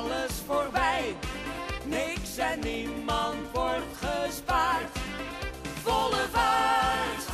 alles 0.00 0.32
voorbij. 0.46 1.16
Niks 1.84 2.36
en 2.36 2.60
niemand 2.60 3.50
wordt 3.52 3.96
gespaard. 3.96 4.98
Volle 5.62 6.26
vaart. 6.30 7.26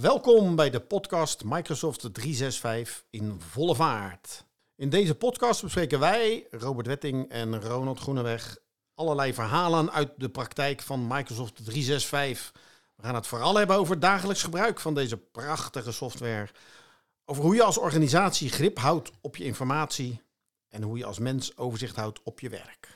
Welkom 0.00 0.56
bij 0.56 0.70
de 0.70 0.80
podcast 0.80 1.44
Microsoft 1.44 2.14
365 2.14 3.04
in 3.10 3.40
volle 3.40 3.74
vaart. 3.74 4.44
In 4.76 4.90
deze 4.90 5.14
podcast 5.14 5.62
bespreken 5.62 6.00
wij, 6.00 6.46
Robert 6.50 6.86
Wetting 6.86 7.30
en 7.30 7.60
Ronald 7.60 7.98
Groeneweg, 7.98 8.58
allerlei 8.94 9.34
verhalen 9.34 9.92
uit 9.92 10.10
de 10.16 10.28
praktijk 10.28 10.82
van 10.82 11.06
Microsoft 11.06 11.64
365. 11.64 12.52
We 12.96 13.02
gaan 13.02 13.14
het 13.14 13.26
vooral 13.26 13.56
hebben 13.56 13.76
over 13.76 14.00
dagelijks 14.00 14.42
gebruik 14.42 14.80
van 14.80 14.94
deze 14.94 15.16
prachtige 15.16 15.92
software. 15.92 16.50
Over 17.24 17.42
hoe 17.42 17.54
je 17.54 17.62
als 17.62 17.78
organisatie 17.78 18.50
grip 18.50 18.78
houdt 18.78 19.10
op 19.20 19.36
je 19.36 19.44
informatie 19.44 20.20
en 20.68 20.82
hoe 20.82 20.98
je 20.98 21.04
als 21.04 21.18
mens 21.18 21.56
overzicht 21.56 21.96
houdt 21.96 22.20
op 22.22 22.40
je 22.40 22.48
werk. 22.48 22.88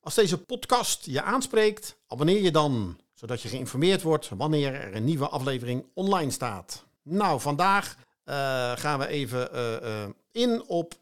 Als 0.00 0.14
deze 0.14 0.38
podcast 0.38 1.06
je 1.06 1.22
aanspreekt, 1.22 1.96
abonneer 2.06 2.42
je 2.42 2.50
dan, 2.50 3.00
zodat 3.14 3.42
je 3.42 3.48
geïnformeerd 3.48 4.02
wordt 4.02 4.28
wanneer 4.28 4.74
er 4.74 4.96
een 4.96 5.04
nieuwe 5.04 5.28
aflevering 5.28 5.86
online 5.94 6.30
staat. 6.30 6.84
Nou, 7.02 7.40
vandaag 7.40 7.96
eh, 8.24 8.34
gaan 8.76 8.98
we 8.98 9.06
even 9.06 9.52
eh, 9.52 10.02
eh, 10.02 10.08
in 10.32 10.64
op 10.66 10.94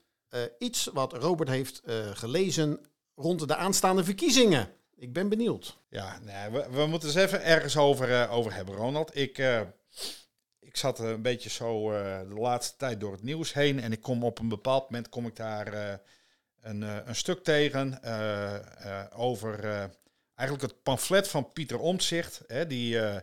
iets 0.58 0.88
wat 0.92 1.12
Robert 1.12 1.48
heeft 1.48 1.82
gelezen 2.12 2.80
rond 3.14 3.48
de 3.48 3.56
aanstaande 3.56 4.04
verkiezingen. 4.04 4.72
Ik 4.96 5.12
ben 5.12 5.28
benieuwd. 5.28 5.78
Ja, 5.88 6.18
nee, 6.22 6.50
we, 6.50 6.66
we 6.70 6.86
moeten 6.86 7.08
eens 7.08 7.18
even 7.18 7.44
ergens 7.44 7.76
over, 7.76 8.28
over 8.28 8.54
hebben, 8.54 8.74
Ronald. 8.74 9.16
Ik, 9.16 9.38
ik 10.70 10.76
zat 10.76 10.98
een 10.98 11.22
beetje 11.22 11.50
zo 11.50 11.92
eh, 11.92 12.18
de 12.28 12.34
laatste 12.34 12.76
tijd 12.76 13.00
door 13.00 13.12
het 13.12 13.22
nieuws 13.22 13.52
heen 13.52 13.80
en 13.80 13.92
ik 13.92 14.00
kom 14.00 14.24
op 14.24 14.38
een 14.38 14.48
bepaald 14.48 14.90
moment 14.90 15.08
kom 15.08 15.26
ik 15.26 15.36
daar 15.36 15.72
eh, 15.72 15.94
een, 16.60 16.82
eh, 16.82 16.96
een 17.04 17.14
stuk 17.16 17.44
tegen 17.44 18.02
eh, 18.02 18.54
eh, 18.56 19.06
over 19.16 19.64
eh, 19.64 19.84
eigenlijk 20.34 20.72
het 20.72 20.82
pamflet 20.82 21.28
van 21.28 21.52
Pieter 21.52 21.78
Omtzigt, 21.78 22.42
hè, 22.46 22.66
die 22.66 22.98
eh, 23.00 23.16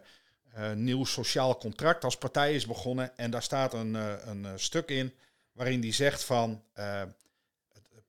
eh, 0.54 0.72
nieuw 0.76 1.06
sociaal 1.06 1.58
contract 1.58 2.04
als 2.04 2.18
partij 2.18 2.56
is 2.56 2.66
begonnen. 2.66 3.18
En 3.18 3.32
daar 3.32 3.44
staat 3.44 3.74
een, 3.74 3.96
eh, 3.96 4.14
een 4.26 4.46
eh, 4.46 4.52
stuk 4.56 4.90
in 4.90 5.14
waarin 5.52 5.80
die 5.80 5.94
zegt 5.94 6.24
van 6.24 6.64
eh, 6.74 7.02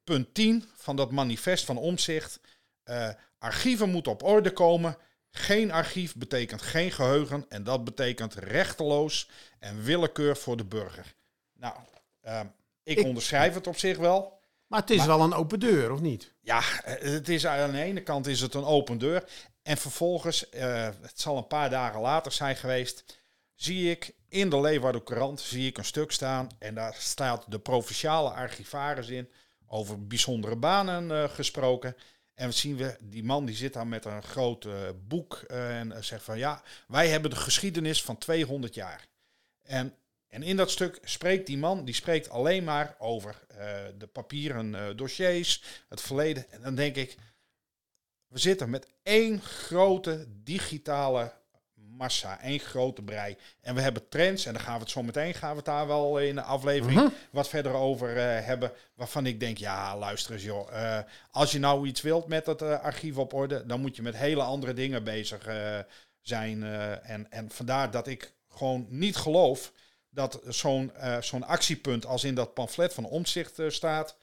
punt 0.05 0.35
10 0.35 0.65
van 0.75 0.97
dat 0.97 1.11
manifest 1.11 1.65
van 1.65 1.77
Omtzigt. 1.77 2.41
eh, 2.85 3.09
archieven 3.39 3.89
moeten 3.91 4.13
op 4.13 4.23
orde 4.23 4.51
komen. 4.53 4.97
Geen 5.31 5.73
archief 5.73 6.15
betekent 6.17 6.63
geen 6.63 6.91
geheugen 6.91 7.47
en 7.49 7.63
dat 7.65 7.85
betekent 7.85 8.35
rechteloos 8.35 9.29
en 9.59 9.83
willekeur 9.83 10.37
voor 10.37 10.57
de 10.57 10.65
burger. 10.65 11.15
Nou, 11.53 11.75
eh, 12.21 12.41
ik, 12.83 12.99
Ik- 12.99 13.05
onderschrijf 13.05 13.55
het 13.55 13.67
op 13.67 13.77
zich 13.79 13.97
wel. 13.97 14.37
Maar 14.67 14.81
het 14.81 14.91
is 14.91 14.97
Maar- 14.97 15.07
wel 15.07 15.21
een 15.21 15.35
open 15.35 15.61
deur, 15.61 15.93
of 15.93 16.01
niet? 16.01 16.33
Ja, 16.41 16.61
het 16.85 17.29
is 17.29 17.47
aan 17.47 17.71
de 17.73 17.83
ene 17.83 18.03
kant 18.03 18.27
is 18.27 18.41
het 18.41 18.55
een 18.55 18.65
open 18.65 18.99
deur. 18.99 19.25
En 19.63 19.77
vervolgens, 19.77 20.49
eh, 20.49 20.89
het 21.01 21.21
zal 21.21 21.37
een 21.37 21.47
paar 21.47 21.71
dagen 21.71 22.01
later 22.01 22.33
zijn 22.33 22.57
geweest, 22.57 23.19
zie 23.55 23.91
ik 23.91 24.15
in 24.29 24.51
de 24.51 24.61
Leeuwarden 24.61 25.03
Courant 25.05 25.41
zie 25.41 25.67
ik 25.69 25.79
een 25.79 25.85
stuk 25.85 26.13
staan. 26.13 26.49
En 26.59 26.75
daar 26.75 26.95
staat 26.99 27.45
de 27.49 27.59
provinciale 27.59 28.31
archivaris 28.31 29.09
in, 29.09 29.31
over 29.67 30.07
bijzondere 30.07 30.57
banen 30.57 31.11
eh, 31.11 31.31
gesproken. 31.31 31.97
En 32.39 32.49
we 32.49 32.55
zien 32.55 32.77
we, 32.77 32.97
die 33.01 33.25
man 33.25 33.45
die 33.45 33.57
zit 33.57 33.73
daar 33.73 33.87
met 33.87 34.05
een 34.05 34.23
groot 34.23 34.65
eh, 34.65 34.73
boek 35.09 35.35
eh, 35.35 35.79
en 35.79 36.05
zegt 36.05 36.25
van 36.25 36.39
ja, 36.39 36.63
wij 36.87 37.09
hebben 37.09 37.31
de 37.31 37.37
geschiedenis 37.37 38.03
van 38.03 38.19
200 38.19 38.75
jaar. 38.75 39.07
En, 39.63 39.95
en 40.29 40.43
in 40.43 40.57
dat 40.57 40.71
stuk 40.71 40.99
spreekt 41.03 41.47
die 41.47 41.59
man, 41.59 41.85
die 41.85 41.95
spreekt 41.95 42.31
alleen 42.31 42.65
maar 42.65 42.95
over 42.99 43.41
eh, 43.49 43.85
de 43.99 44.07
papieren 44.07 44.75
eh, 44.75 44.97
dossiers, 44.97 45.63
het 45.89 46.01
verleden. 46.01 46.51
En 46.51 46.63
dan 46.63 46.75
denk 46.75 46.97
ik, 46.97 47.17
we 48.27 48.39
zitten 48.39 48.71
met 48.71 48.87
één 49.03 49.41
grote 49.41 50.27
digitale 50.43 51.33
massa, 51.99 52.41
één 52.41 52.59
grote 52.59 53.03
brei. 53.03 53.37
En 53.61 53.75
we 53.75 53.81
hebben 53.81 54.09
trends, 54.09 54.47
en 54.47 54.53
daar 54.53 54.63
gaan 54.63 54.75
we 54.75 54.81
het 54.81 54.91
zo 54.91 55.03
meteen, 55.03 55.35
gaan 55.35 55.51
we 55.51 55.57
het 55.57 55.65
daar 55.65 55.87
wel 55.87 56.19
in 56.19 56.35
de 56.35 56.43
aflevering 56.43 57.01
Mhm. 57.01 57.09
wat 57.31 57.49
verder 57.49 57.73
over 57.73 58.17
eh, 58.17 58.45
hebben. 58.47 58.73
Waarvan 58.95 59.27
ik 59.27 59.41
denk, 59.41 59.59
ja, 59.59 59.97
luister 59.99 60.33
eens 60.33 60.43
joh. 60.43 60.69
eh, 60.73 60.99
als 61.31 61.53
je 61.53 61.59
nou 61.59 61.87
iets 61.87 62.01
wilt 62.01 62.27
met 62.29 62.47
het 62.47 62.63
eh, 62.63 62.81
archief 62.81 63.17
op 63.17 63.33
orde, 63.33 63.67
dan 63.67 63.81
moet 63.81 63.97
je 63.97 64.03
met 64.03 64.17
hele 64.17 64.43
andere 64.43 64.73
dingen 64.73 65.05
bezig 65.05 65.47
zijn. 66.23 66.63
en, 67.03 67.31
en 67.31 67.51
vandaar 67.51 67.91
dat 67.91 68.07
ik 68.07 68.33
gewoon 68.49 68.87
niet 68.89 69.17
geloof 69.17 69.73
dat 70.11 70.41
zo'n 70.49 70.93
zo'n 71.21 71.45
actiepunt 71.47 72.07
als 72.07 72.25
in 72.25 72.35
dat 72.35 72.55
pamflet 72.55 72.95
van 72.95 73.05
omzicht 73.05 73.61
staat, 73.69 74.17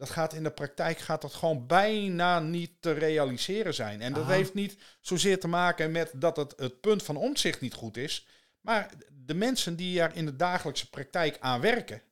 dat 0.00 0.10
gaat 0.10 0.32
in 0.32 0.42
de 0.42 0.50
praktijk 0.50 0.98
gaat 0.98 1.22
dat 1.22 1.34
gewoon 1.34 1.66
bijna 1.66 2.40
niet 2.40 2.70
te 2.80 2.92
realiseren 2.92 3.74
zijn. 3.74 4.00
En 4.00 4.12
dat 4.12 4.22
Aha. 4.22 4.32
heeft 4.32 4.54
niet 4.54 4.76
zozeer 5.00 5.40
te 5.40 5.48
maken 5.48 5.90
met 5.90 6.12
dat 6.14 6.36
het, 6.36 6.54
het 6.56 6.80
punt 6.80 7.02
van 7.02 7.16
omzicht 7.16 7.60
niet 7.60 7.74
goed 7.74 7.96
is, 7.96 8.26
maar 8.60 8.90
de 9.24 9.34
mensen 9.34 9.76
die 9.76 10.00
er 10.00 10.16
in 10.16 10.26
de 10.26 10.36
dagelijkse 10.36 10.90
praktijk 10.90 11.36
aan 11.40 11.60
werken, 11.60 12.02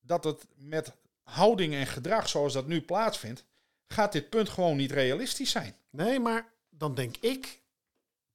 dat 0.00 0.24
het 0.24 0.46
met 0.56 0.92
houding 1.22 1.74
en 1.74 1.86
gedrag 1.86 2.28
zoals 2.28 2.52
dat 2.52 2.66
nu 2.66 2.82
plaatsvindt, 2.82 3.44
gaat 3.86 4.12
dit 4.12 4.30
punt 4.30 4.48
gewoon 4.48 4.76
niet 4.76 4.92
realistisch 4.92 5.50
zijn. 5.50 5.76
Nee, 5.90 6.20
maar 6.20 6.52
dan 6.70 6.94
denk 6.94 7.16
ik, 7.16 7.62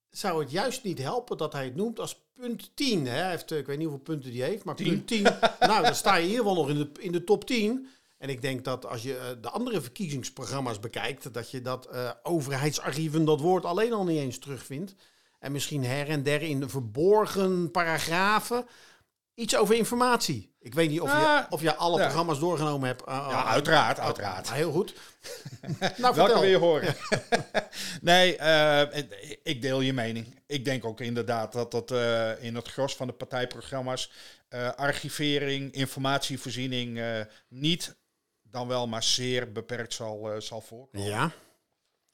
zou 0.09 0.41
het 0.41 0.51
juist 0.51 0.83
niet 0.83 0.99
helpen 0.99 1.37
dat 1.37 1.53
hij 1.53 1.65
het 1.65 1.75
noemt 1.75 1.99
als 1.99 2.21
punt 2.33 2.71
10. 2.73 3.05
Hè? 3.05 3.11
Hij 3.11 3.29
heeft, 3.29 3.51
eh, 3.51 3.57
ik 3.57 3.65
weet 3.65 3.77
niet 3.77 3.87
hoeveel 3.87 4.05
punten 4.05 4.31
die 4.31 4.43
heeft, 4.43 4.63
maar 4.63 4.75
Tien. 4.75 4.87
punt 4.87 5.07
10. 5.07 5.23
nou, 5.59 5.83
dan 5.83 5.95
sta 5.95 6.15
je 6.15 6.27
hier 6.27 6.43
wel 6.43 6.55
nog 6.55 6.69
in 6.69 6.77
de, 6.77 6.89
in 6.99 7.11
de 7.11 7.23
top 7.23 7.45
10. 7.45 7.87
En 8.19 8.29
ik 8.29 8.41
denk 8.41 8.63
dat 8.63 8.85
als 8.85 9.01
je 9.03 9.17
eh, 9.17 9.25
de 9.41 9.49
andere 9.49 9.81
verkiezingsprogramma's 9.81 10.79
bekijkt, 10.79 11.33
dat 11.33 11.51
je 11.51 11.61
dat 11.61 11.85
eh, 11.85 12.11
overheidsarchieven, 12.23 13.25
dat 13.25 13.39
woord 13.39 13.65
alleen 13.65 13.93
al 13.93 14.03
niet 14.03 14.19
eens 14.19 14.39
terugvindt. 14.39 14.95
En 15.39 15.51
misschien 15.51 15.83
her 15.85 16.07
en 16.09 16.23
der 16.23 16.41
in 16.41 16.69
verborgen 16.69 17.71
paragrafen. 17.71 18.65
Iets 19.33 19.55
over 19.55 19.75
informatie. 19.75 20.55
Ik 20.59 20.73
weet 20.73 20.89
niet 20.89 21.01
of, 21.01 21.11
je, 21.11 21.17
Ah, 21.17 21.45
of 21.49 21.61
je 21.61 21.75
alle 21.75 21.97
ja. 21.97 22.03
programma's 22.03 22.39
doorgenomen 22.39 22.87
hebt. 22.87 23.05
Ah, 23.05 23.27
Ja, 23.29 23.45
uiteraard, 23.45 23.99
uiteraard. 23.99 24.53
heel 24.53 24.71
goed. 24.71 24.93
nou, 25.97 26.15
Welke 26.15 26.33
wil 26.33 26.43
je 26.49 26.57
horen? 26.57 26.95
nee, 28.01 28.35
eh, 28.37 29.03
ik 29.43 29.61
deel 29.61 29.81
je 29.81 29.93
mening. 29.93 30.41
Ik 30.47 30.65
denk 30.65 30.85
ook 30.85 30.99
inderdaad 31.01 31.51
dat 31.51 31.71
dat 31.71 31.91
eh, 31.91 32.43
in 32.43 32.55
het 32.55 32.67
gros 32.67 32.95
van 32.95 33.07
de 33.07 33.13
partijprogramma's 33.13 34.11
eh, 34.49 34.69
archivering, 34.73 35.71
informatievoorziening 35.71 36.99
eh, 36.99 37.19
niet, 37.47 37.95
dan 38.51 38.67
wel 38.67 38.87
maar 38.87 39.03
zeer 39.03 39.51
beperkt 39.51 39.93
zal, 39.93 40.31
eh, 40.31 40.39
zal 40.39 40.61
voorkomen. 40.61 41.07
Ja. 41.07 41.31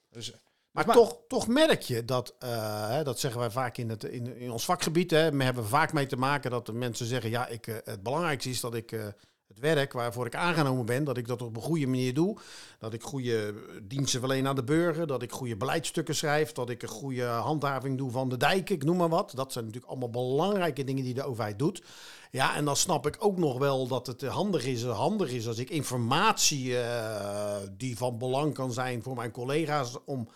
Dus, 0.09 0.31
Maar, 0.72 0.85
Maar- 0.85 0.96
toch, 0.96 1.18
toch 1.28 1.47
merk 1.47 1.81
je 1.81 2.06
dat, 2.06 2.35
eh, 2.40 2.90
hè, 2.90 3.03
dat 3.03 3.19
zeggen 3.19 3.40
wij 3.40 3.50
vaak 3.50 3.78
in, 3.78 3.90
het, 3.90 4.03
in, 4.03 4.38
in 4.38 4.51
ons 4.51 4.66
vakgebied, 4.66 5.12
hè, 5.12 5.31
we 5.31 5.44
hebben 5.44 5.66
vaak 5.66 5.94
mee 5.94 6.06
te 6.06 6.18
maken 6.18 6.51
dat 6.51 6.66
de 6.66 6.73
mensen 6.73 7.06
zeggen, 7.06 7.29
ja, 7.29 7.47
ik, 7.47 7.68
eh, 7.68 7.75
het 7.84 8.03
belangrijkste 8.03 8.50
is 8.50 8.59
dat 8.59 8.75
ik 8.75 8.91
eh, 8.91 9.07
het 9.48 9.60
werk 9.60 9.94
waarvoor 9.94 10.26
ik 10.26 10.36
aangenomen 10.36 10.86
ben, 10.86 11.04
dat 11.04 11.18
ik 11.18 11.28
dat 11.28 11.42
op 11.42 11.56
een 11.56 11.62
goede 11.62 11.88
manier 11.88 12.14
doe. 12.14 12.38
Dat 12.80 12.94
ik 12.94 13.04
goede 13.04 13.54
diensten 13.84 14.20
verleen 14.20 14.48
aan 14.48 14.56
de 14.56 14.64
burger, 14.64 15.08
dat 15.08 15.22
ik 15.22 15.32
goede 15.32 15.58
beleidsstukken 15.58 16.16
schrijf, 16.16 16.52
dat 16.52 16.70
ik 16.70 16.82
een 16.84 16.90
goede 16.90 17.24
handhaving 17.24 17.98
doe 17.98 18.12
van 18.12 18.30
de 18.30 18.38
dijken, 18.38 18.76
ik 18.76 18.84
noem 18.84 18.98
maar 18.98 19.10
wat. 19.10 19.32
Dat 19.36 19.52
zijn 19.52 19.66
natuurlijk 19.66 19.92
allemaal 19.92 20.10
belangrijke 20.10 20.84
dingen 20.84 21.04
die 21.04 21.14
de 21.14 21.24
overheid 21.24 21.60
doet. 21.60 21.84
Ja, 22.32 22.56
en 22.56 22.66
dan 22.66 22.76
snap 22.76 23.08
ik 23.08 23.16
ook 23.20 23.38
nog 23.38 23.58
wel 23.58 23.88
dat 23.88 24.08
het 24.08 24.22
handig 24.22 24.66
is, 24.66 24.84
handig 24.84 25.32
is 25.32 25.48
als 25.48 25.58
ik 25.58 25.70
informatie 25.70 26.80
eh, 26.80 27.58
die 27.72 27.98
van 27.98 28.18
belang 28.18 28.54
kan 28.54 28.74
zijn 28.74 29.04
voor 29.04 29.16
mijn 29.16 29.32
collega's 29.32 29.98
om 30.06 30.30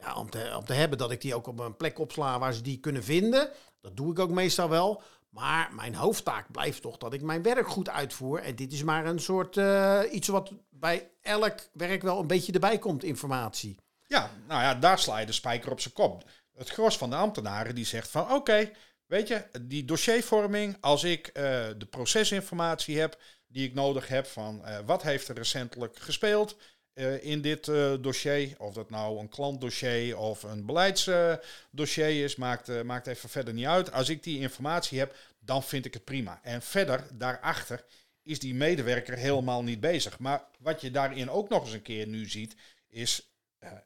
ja, 0.00 0.14
om, 0.14 0.30
te, 0.30 0.54
om 0.56 0.64
te 0.64 0.72
hebben 0.72 0.98
dat 0.98 1.10
ik 1.10 1.20
die 1.20 1.34
ook 1.34 1.46
op 1.46 1.60
een 1.60 1.76
plek 1.76 1.98
opsla 1.98 2.38
waar 2.38 2.52
ze 2.52 2.62
die 2.62 2.78
kunnen 2.78 3.04
vinden. 3.04 3.50
Dat 3.80 3.96
doe 3.96 4.10
ik 4.10 4.18
ook 4.18 4.30
meestal 4.30 4.68
wel. 4.68 5.02
Maar 5.28 5.74
mijn 5.74 5.94
hoofdtaak 5.94 6.50
blijft 6.50 6.82
toch 6.82 6.98
dat 6.98 7.12
ik 7.12 7.22
mijn 7.22 7.42
werk 7.42 7.68
goed 7.68 7.88
uitvoer. 7.88 8.38
En 8.38 8.54
dit 8.54 8.72
is 8.72 8.82
maar 8.82 9.06
een 9.06 9.20
soort 9.20 9.56
eh, 9.56 10.02
iets 10.10 10.28
wat 10.28 10.52
bij 10.70 11.10
elk 11.22 11.54
werk 11.72 12.02
wel 12.02 12.20
een 12.20 12.26
beetje 12.26 12.52
erbij 12.52 12.78
komt, 12.78 13.04
informatie. 13.04 13.76
Ja, 14.06 14.30
nou 14.46 14.62
ja, 14.62 14.74
daar 14.74 14.98
sla 14.98 15.18
je 15.18 15.26
de 15.26 15.32
spijker 15.32 15.70
op 15.70 15.80
zijn 15.80 15.94
kop. 15.94 16.30
Het 16.54 16.68
gros 16.68 16.98
van 16.98 17.10
de 17.10 17.16
ambtenaren 17.16 17.74
die 17.74 17.84
zegt 17.84 18.10
van 18.10 18.32
oké, 18.32 18.70
weet 19.06 19.28
je, 19.28 19.44
die 19.62 19.84
dossiervorming, 19.84 20.76
als 20.80 21.04
ik 21.04 21.26
eh, 21.26 21.42
de 21.78 21.86
procesinformatie 21.90 22.98
heb 22.98 23.18
die 23.46 23.66
ik 23.68 23.74
nodig 23.74 24.08
heb 24.08 24.26
van 24.26 24.64
eh, 24.64 24.78
wat 24.86 25.02
heeft 25.02 25.28
er 25.28 25.34
recentelijk 25.34 25.98
gespeeld 25.98 26.56
eh, 26.98 27.24
in 27.24 27.40
dit 27.40 27.68
eh, 27.68 27.94
dossier, 28.00 28.54
of 28.58 28.74
dat 28.74 28.90
nou 28.90 29.18
een 29.18 29.28
klantdossier 29.28 30.16
of 30.16 30.42
een 30.42 30.66
beleidsdossier 30.66 32.24
is, 32.24 32.36
maakt, 32.36 32.68
eh, 32.68 32.82
maakt 32.82 33.06
even 33.06 33.28
verder 33.28 33.54
niet 33.54 33.66
uit. 33.66 33.92
Als 33.92 34.08
ik 34.08 34.22
die 34.22 34.40
informatie 34.40 34.98
heb, 34.98 35.14
dan 35.38 35.62
vind 35.62 35.84
ik 35.84 35.94
het 35.94 36.04
prima. 36.04 36.40
En 36.42 36.62
verder, 36.62 37.06
daarachter, 37.12 37.84
is 38.22 38.38
die 38.38 38.54
medewerker 38.54 39.16
helemaal 39.16 39.62
niet 39.62 39.80
bezig. 39.80 40.18
Maar 40.18 40.44
wat 40.58 40.80
je 40.80 40.90
daarin 40.90 41.30
ook 41.30 41.48
nog 41.48 41.64
eens 41.64 41.72
een 41.72 41.82
keer 41.82 42.06
nu 42.06 42.28
ziet, 42.28 42.56
is 42.88 43.32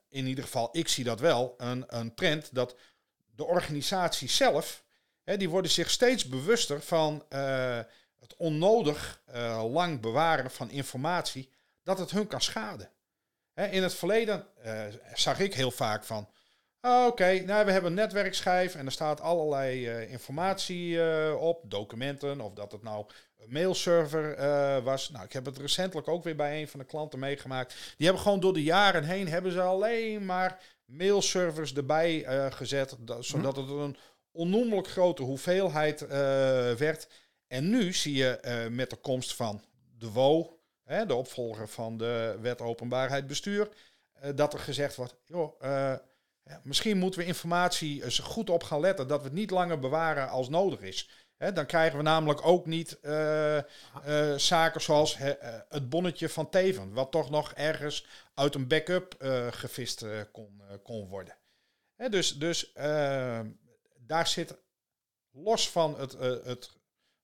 in 0.08 0.26
ieder 0.26 0.44
geval, 0.44 0.69
ik 0.73 0.88
zie 0.88 1.05
dat 1.05 1.20
wel, 1.20 1.55
een, 1.56 1.85
een 1.87 2.15
trend 2.15 2.55
dat 2.55 2.76
de 3.35 3.44
organisatie 3.44 4.29
zelf, 4.29 4.85
hè, 5.23 5.37
die 5.37 5.50
worden 5.50 5.70
zich 5.70 5.91
steeds 5.91 6.29
bewuster 6.29 6.81
van 6.81 7.25
het 8.19 8.37
onnodig 8.37 9.23
lang 9.70 10.00
bewaren 10.00 10.50
van 10.50 10.70
informatie, 10.70 11.49
dat 11.82 11.99
het 11.99 12.11
hun 12.11 12.26
kan 12.26 12.41
schaden. 12.41 12.91
Hè, 13.55 13.67
in 13.67 13.83
het 13.83 13.95
verleden 13.95 14.47
eh, 14.63 14.83
zag 15.15 15.39
ik 15.39 15.55
heel 15.55 15.71
vaak 15.71 16.05
van, 16.05 16.29
ah, 16.81 17.07
oké, 17.07 17.41
nou, 17.41 17.65
we 17.67 17.73
hebben 17.73 17.91
een 17.91 17.97
netwerkschijf 17.97 18.75
en 18.75 18.87
er 18.87 18.93
staat 18.93 19.21
allerlei 19.21 19.89
eh, 19.89 20.11
informatie 20.11 21.03
eh, 21.03 21.41
op, 21.41 21.71
documenten, 21.71 22.41
of 22.41 22.53
dat 22.53 22.73
het 22.73 22.83
nou 22.83 23.07
een 23.39 23.53
mailserver 23.53 24.37
was. 24.83 25.11
Nou, 25.11 25.25
ik 25.25 25.33
heb 25.33 25.45
het 25.45 25.59
recentelijk 25.59 26.09
ook 26.09 26.25
weer 26.25 26.37
bij 26.37 26.61
een 26.61 26.69
van 26.69 26.81
de 26.81 26.87
klanten 26.87 27.19
meegemaakt. 27.19 27.75
Die 27.97 28.07
hebben 28.07 28.23
gewoon 28.25 28.41
door 28.41 28.53
de 28.53 28.63
jaren 28.63 29.05
heen, 29.05 29.29
hebben 29.29 29.53
ze 29.53 29.61
alleen 29.61 30.25
maar 30.25 30.61
mailservers 30.85 31.75
erbij 31.75 32.25
gezet, 32.53 32.97
dat- 32.99 33.25
zodat 33.25 33.57
het 33.57 33.69
een 33.69 33.97
onnoemelijk 34.33 34.89
grote 34.89 35.23
hoeveelheid 35.23 36.01
werd. 36.79 37.09
En 37.47 37.71
nu 37.71 37.93
zie 37.93 38.15
je 38.15 38.67
met 38.71 38.91
de 38.91 38.97
komst 38.97 39.35
van 39.35 39.63
de 39.99 40.11
WO, 40.11 40.59
hè, 40.93 41.06
de 41.06 41.15
opvolger 41.15 41.69
van 41.69 41.97
de 41.97 42.39
wet 42.41 42.61
openbaarheid 42.61 43.27
bestuur, 43.27 43.69
eh, 44.12 44.31
dat 44.35 44.53
er 44.53 44.59
gezegd 44.59 44.97
wordt, 44.97 45.17
joh, 45.25 45.55
eh, 45.61 45.94
misschien 46.62 46.99
moeten 46.99 47.21
we 47.21 47.27
informatie 47.27 48.05
eens 48.05 48.19
goed 48.19 48.50
op 48.50 48.62
gaan 48.62 48.81
letten, 48.81 49.09
dat 49.09 49.19
we 49.19 49.25
het 49.25 49.35
niet 49.35 49.50
langer 49.50 49.79
bewaren 49.79 50.29
als 50.29 50.49
nodig 50.49 50.81
is. 50.81 51.11
Dan 51.55 51.67
krijgen 51.67 51.97
we 51.97 52.03
namelijk 52.05 52.47
ook 52.47 52.67
niet 52.67 53.00
eh, 53.00 53.59
zaken 54.37 54.81
zoals 54.81 55.17
het 55.69 55.89
bonnetje 55.89 56.29
van 56.29 56.50
Teven, 56.50 56.93
wat 56.93 57.11
toch 57.11 57.31
nog 57.31 57.53
ergens 57.53 58.06
uit 58.35 58.55
een 58.55 58.69
backup 58.69 59.15
gevist 59.50 60.05
kon, 60.33 60.62
kon 60.83 61.09
worden. 61.09 61.37
Dus 62.11 62.39
dus 62.39 62.73
daar 63.99 64.27
zit 64.27 64.56
los 65.31 65.71
van 65.71 65.99
het, 65.99 66.12
het, 66.19 66.71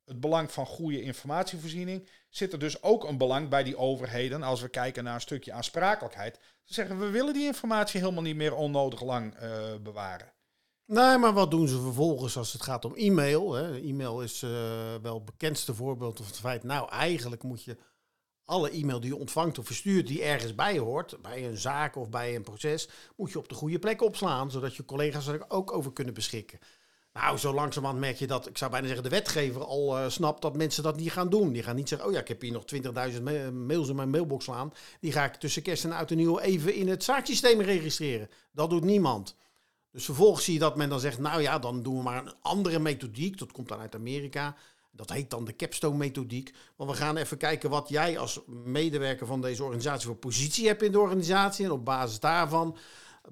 het 0.04 0.20
belang 0.20 0.52
van 0.52 0.66
goede 0.66 1.02
informatievoorziening, 1.02 2.08
zit 2.28 2.52
er 2.52 2.58
dus 2.58 2.82
ook 2.82 3.04
een 3.04 3.18
belang 3.18 3.48
bij 3.48 3.62
die 3.62 3.76
overheden, 3.76 4.42
als 4.42 4.60
we 4.60 4.68
kijken 4.68 5.04
naar 5.04 5.14
een 5.14 5.20
stukje 5.20 5.52
aansprakelijkheid. 5.52 6.38
Ze 6.64 6.74
zeggen, 6.74 6.98
we 6.98 7.10
willen 7.10 7.32
die 7.32 7.46
informatie 7.46 8.00
helemaal 8.00 8.22
niet 8.22 8.36
meer 8.36 8.54
onnodig 8.54 9.02
lang 9.02 9.34
eh, 9.34 9.74
bewaren. 9.82 10.32
Nee, 10.84 11.18
maar 11.18 11.32
wat 11.32 11.50
doen 11.50 11.68
ze 11.68 11.80
vervolgens 11.80 12.36
als 12.36 12.52
het 12.52 12.62
gaat 12.62 12.84
om 12.84 12.94
e-mail? 12.94 13.52
Hè? 13.52 13.80
E-mail 13.80 14.22
is 14.22 14.42
eh, 14.42 14.50
wel 15.02 15.14
het 15.14 15.24
bekendste 15.24 15.74
voorbeeld 15.74 16.16
van 16.16 16.26
het 16.26 16.38
feit, 16.38 16.62
nou 16.62 16.90
eigenlijk 16.90 17.42
moet 17.42 17.64
je 17.64 17.76
alle 18.44 18.70
e-mail 18.70 19.00
die 19.00 19.10
je 19.10 19.18
ontvangt 19.18 19.58
of 19.58 19.66
verstuurt 19.66 20.06
die 20.06 20.22
ergens 20.22 20.54
bij 20.54 20.78
hoort, 20.78 21.22
bij 21.22 21.46
een 21.46 21.56
zaak 21.56 21.96
of 21.96 22.08
bij 22.08 22.34
een 22.34 22.42
proces, 22.42 22.88
moet 23.16 23.32
je 23.32 23.38
op 23.38 23.48
de 23.48 23.54
goede 23.54 23.78
plek 23.78 24.02
opslaan, 24.02 24.50
zodat 24.50 24.76
je 24.76 24.84
collega's 24.84 25.26
er 25.26 25.44
ook 25.48 25.72
over 25.72 25.92
kunnen 25.92 26.14
beschikken. 26.14 26.58
Nou, 27.20 27.38
zo 27.38 27.54
langzamerhand 27.54 28.00
merk 28.00 28.16
je 28.16 28.26
dat, 28.26 28.48
ik 28.48 28.58
zou 28.58 28.70
bijna 28.70 28.86
zeggen, 28.86 29.04
de 29.04 29.10
wetgever 29.10 29.64
al 29.64 29.98
eh, 29.98 30.08
snapt 30.08 30.42
dat 30.42 30.56
mensen 30.56 30.82
dat 30.82 30.96
niet 30.96 31.12
gaan 31.12 31.28
doen. 31.28 31.52
Die 31.52 31.62
gaan 31.62 31.76
niet 31.76 31.88
zeggen, 31.88 32.08
oh 32.08 32.14
ja, 32.14 32.20
ik 32.20 32.28
heb 32.28 32.40
hier 32.40 32.52
nog 32.52 32.64
20.000 33.14 33.22
ma- 33.22 33.50
mails 33.50 33.88
in 33.88 33.96
mijn 33.96 34.10
mailbox 34.10 34.44
slaan. 34.44 34.72
Die 35.00 35.12
ga 35.12 35.24
ik 35.24 35.34
tussen 35.34 35.62
kerst 35.62 35.84
en 35.84 35.92
oud 35.92 36.10
nieuw 36.10 36.38
even 36.38 36.74
in 36.74 36.88
het 36.88 37.04
zaaksysteem 37.04 37.60
registreren. 37.60 38.30
Dat 38.52 38.70
doet 38.70 38.84
niemand. 38.84 39.34
Dus 39.92 40.04
vervolgens 40.04 40.44
zie 40.44 40.54
je 40.54 40.58
dat 40.58 40.76
men 40.76 40.88
dan 40.88 41.00
zegt, 41.00 41.18
nou 41.18 41.42
ja, 41.42 41.58
dan 41.58 41.82
doen 41.82 41.96
we 41.96 42.02
maar 42.02 42.26
een 42.26 42.34
andere 42.42 42.78
methodiek. 42.78 43.38
Dat 43.38 43.52
komt 43.52 43.68
dan 43.68 43.80
uit 43.80 43.94
Amerika. 43.94 44.56
Dat 44.90 45.12
heet 45.12 45.30
dan 45.30 45.44
de 45.44 45.56
capstone-methodiek. 45.56 46.54
Want 46.76 46.90
we 46.90 46.96
gaan 46.96 47.16
even 47.16 47.36
kijken 47.36 47.70
wat 47.70 47.88
jij 47.88 48.18
als 48.18 48.40
medewerker 48.46 49.26
van 49.26 49.40
deze 49.40 49.64
organisatie 49.64 50.06
voor 50.06 50.16
positie 50.16 50.66
hebt 50.66 50.82
in 50.82 50.92
de 50.92 51.00
organisatie. 51.00 51.64
En 51.64 51.70
op 51.70 51.84
basis 51.84 52.20
daarvan 52.20 52.76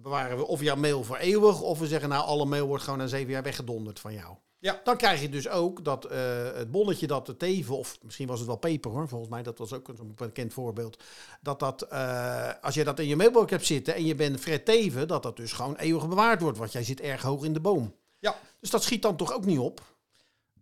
bewaren 0.00 0.36
we 0.36 0.46
of 0.46 0.60
jouw 0.60 0.76
mail 0.76 1.04
voor 1.04 1.16
eeuwig, 1.16 1.60
of 1.60 1.78
we 1.78 1.86
zeggen, 1.86 2.08
nou, 2.08 2.24
alle 2.24 2.44
mail 2.44 2.66
wordt 2.66 2.82
gewoon 2.84 2.98
na 2.98 3.06
zeven 3.06 3.30
jaar 3.32 3.42
weggedonderd 3.42 4.00
van 4.00 4.12
jou. 4.12 4.36
Ja. 4.58 4.80
Dan 4.84 4.96
krijg 4.96 5.20
je 5.20 5.28
dus 5.28 5.48
ook 5.48 5.84
dat 5.84 6.04
eh, 6.04 6.18
het 6.54 6.70
bonnetje 6.70 7.06
dat 7.06 7.26
de 7.26 7.36
teven, 7.36 7.76
of 7.76 7.98
misschien 8.02 8.26
was 8.26 8.38
het 8.38 8.48
wel 8.48 8.56
peper 8.56 8.90
hoor, 8.90 9.08
volgens 9.08 9.30
mij, 9.30 9.42
dat 9.42 9.58
was 9.58 9.72
ook 9.72 9.88
een 9.88 10.14
bekend 10.16 10.52
voorbeeld. 10.52 11.02
Dat 11.40 11.58
dat, 11.58 11.82
eh, 11.82 12.50
als 12.60 12.74
je 12.74 12.84
dat 12.84 12.98
in 12.98 13.06
je 13.06 13.16
mailbox 13.16 13.50
hebt 13.50 13.66
zitten 13.66 13.94
en 13.94 14.04
je 14.04 14.14
bent 14.14 14.40
Fred 14.40 14.64
Teven, 14.64 15.08
dat 15.08 15.22
dat 15.22 15.36
dus 15.36 15.52
gewoon 15.52 15.76
eeuwig 15.76 16.08
bewaard 16.08 16.40
wordt, 16.40 16.58
want 16.58 16.72
jij 16.72 16.84
zit 16.84 17.00
erg 17.00 17.22
hoog 17.22 17.44
in 17.44 17.52
de 17.52 17.60
boom. 17.60 17.94
Ja. 18.18 18.36
Dus 18.60 18.70
dat 18.70 18.82
schiet 18.82 19.02
dan 19.02 19.16
toch 19.16 19.32
ook 19.32 19.44
niet 19.44 19.58
op? 19.58 19.80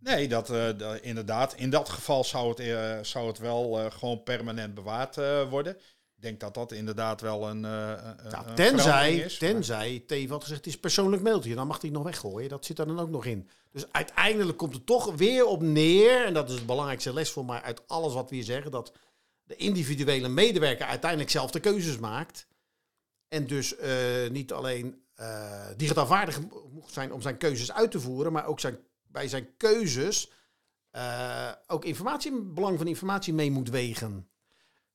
Nee, 0.00 0.28
dat, 0.28 0.50
eh, 0.50 0.68
da- 0.76 0.98
inderdaad. 1.00 1.54
In 1.54 1.70
dat 1.70 1.88
geval 1.88 2.24
zou 2.24 2.62
het, 2.62 3.06
zou 3.06 3.26
het 3.26 3.38
wel 3.38 3.90
gewoon 3.90 4.22
permanent 4.22 4.74
bewaard 4.74 5.16
worden. 5.50 5.76
Ik 6.24 6.30
denk 6.30 6.54
dat 6.54 6.54
dat 6.68 6.78
inderdaad 6.78 7.20
wel 7.20 7.48
een, 7.48 7.60
Nou, 7.60 8.06
verandering 8.16 8.56
tenzij, 8.56 9.16
is. 9.16 9.38
tenzij 9.38 10.04
had 10.28 10.42
gezegd, 10.42 10.64
het 10.64 10.66
is 10.66 10.78
persoonlijk 10.78 11.22
mailtje, 11.22 11.54
dan 11.54 11.66
mag 11.66 11.80
hij 11.80 11.88
het 11.88 11.98
nog 11.98 12.06
weggooien. 12.06 12.48
Dat 12.48 12.64
zit 12.64 12.78
er 12.78 12.86
dan 12.86 13.00
ook 13.00 13.10
nog 13.10 13.24
in. 13.24 13.48
Dus 13.70 13.92
uiteindelijk 13.92 14.58
komt 14.58 14.74
het 14.74 14.86
toch 14.86 15.14
weer 15.14 15.46
op 15.46 15.62
neer, 15.62 16.24
en 16.24 16.34
dat 16.34 16.50
is 16.50 16.58
de 16.58 16.64
belangrijkste 16.64 17.12
les 17.12 17.30
voor 17.30 17.44
mij 17.44 17.60
uit 17.60 17.88
alles 17.88 18.14
wat 18.14 18.30
we 18.30 18.34
hier 18.34 18.44
zeggen, 18.44 18.70
dat 18.70 18.92
de 19.42 19.56
individuele 19.56 20.28
medewerker 20.28 20.86
uiteindelijk 20.86 21.30
zelf 21.30 21.50
de 21.50 21.60
keuzes 21.60 21.98
maakt. 21.98 22.46
En 23.28 23.46
dus 23.46 23.76
eh, 23.76 24.30
niet 24.30 24.52
alleen 24.52 25.02
eh, 25.14 25.66
digitaal 25.76 26.06
vaardig 26.06 26.40
moet 26.70 26.92
zijn 26.92 27.12
om 27.12 27.22
zijn 27.22 27.36
keuzes 27.36 27.72
uit 27.72 27.90
te 27.90 28.00
voeren, 28.00 28.32
maar 28.32 28.46
ook 28.46 28.60
zijn, 28.60 28.78
bij 29.06 29.28
zijn 29.28 29.56
keuzes 29.56 30.30
ook 31.66 31.84
informatie, 31.84 32.32
het 32.32 32.54
belang 32.54 32.78
van 32.78 32.86
informatie 32.86 33.34
mee 33.34 33.50
moet 33.50 33.70
wegen. 33.70 34.28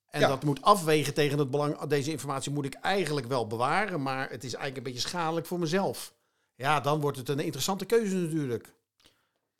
En 0.10 0.20
Ja. 0.20 0.28
dat 0.28 0.44
moet 0.44 0.62
afwegen 0.62 1.14
tegen 1.14 1.40
het 1.40 1.52
belang, 1.52 1.80
deze 1.80 2.12
informatie 2.12 2.52
moet 2.52 2.66
ik 2.66 2.74
eigenlijk 2.74 3.28
wel 3.28 3.48
bewaren, 3.48 4.02
maar 4.02 4.30
het 4.30 4.44
is 4.44 4.54
eigenlijk 4.54 4.78
een 4.78 4.94
beetje 4.94 5.08
schadelijk 5.08 5.46
voor 5.46 5.60
mezelf. 5.60 6.14
Ja, 6.56 6.80
dan 6.80 7.00
wordt 7.00 7.18
het 7.18 7.30
een 7.30 7.40
interessante 7.40 7.86
keuze 7.86 8.16
natuurlijk. 8.16 8.74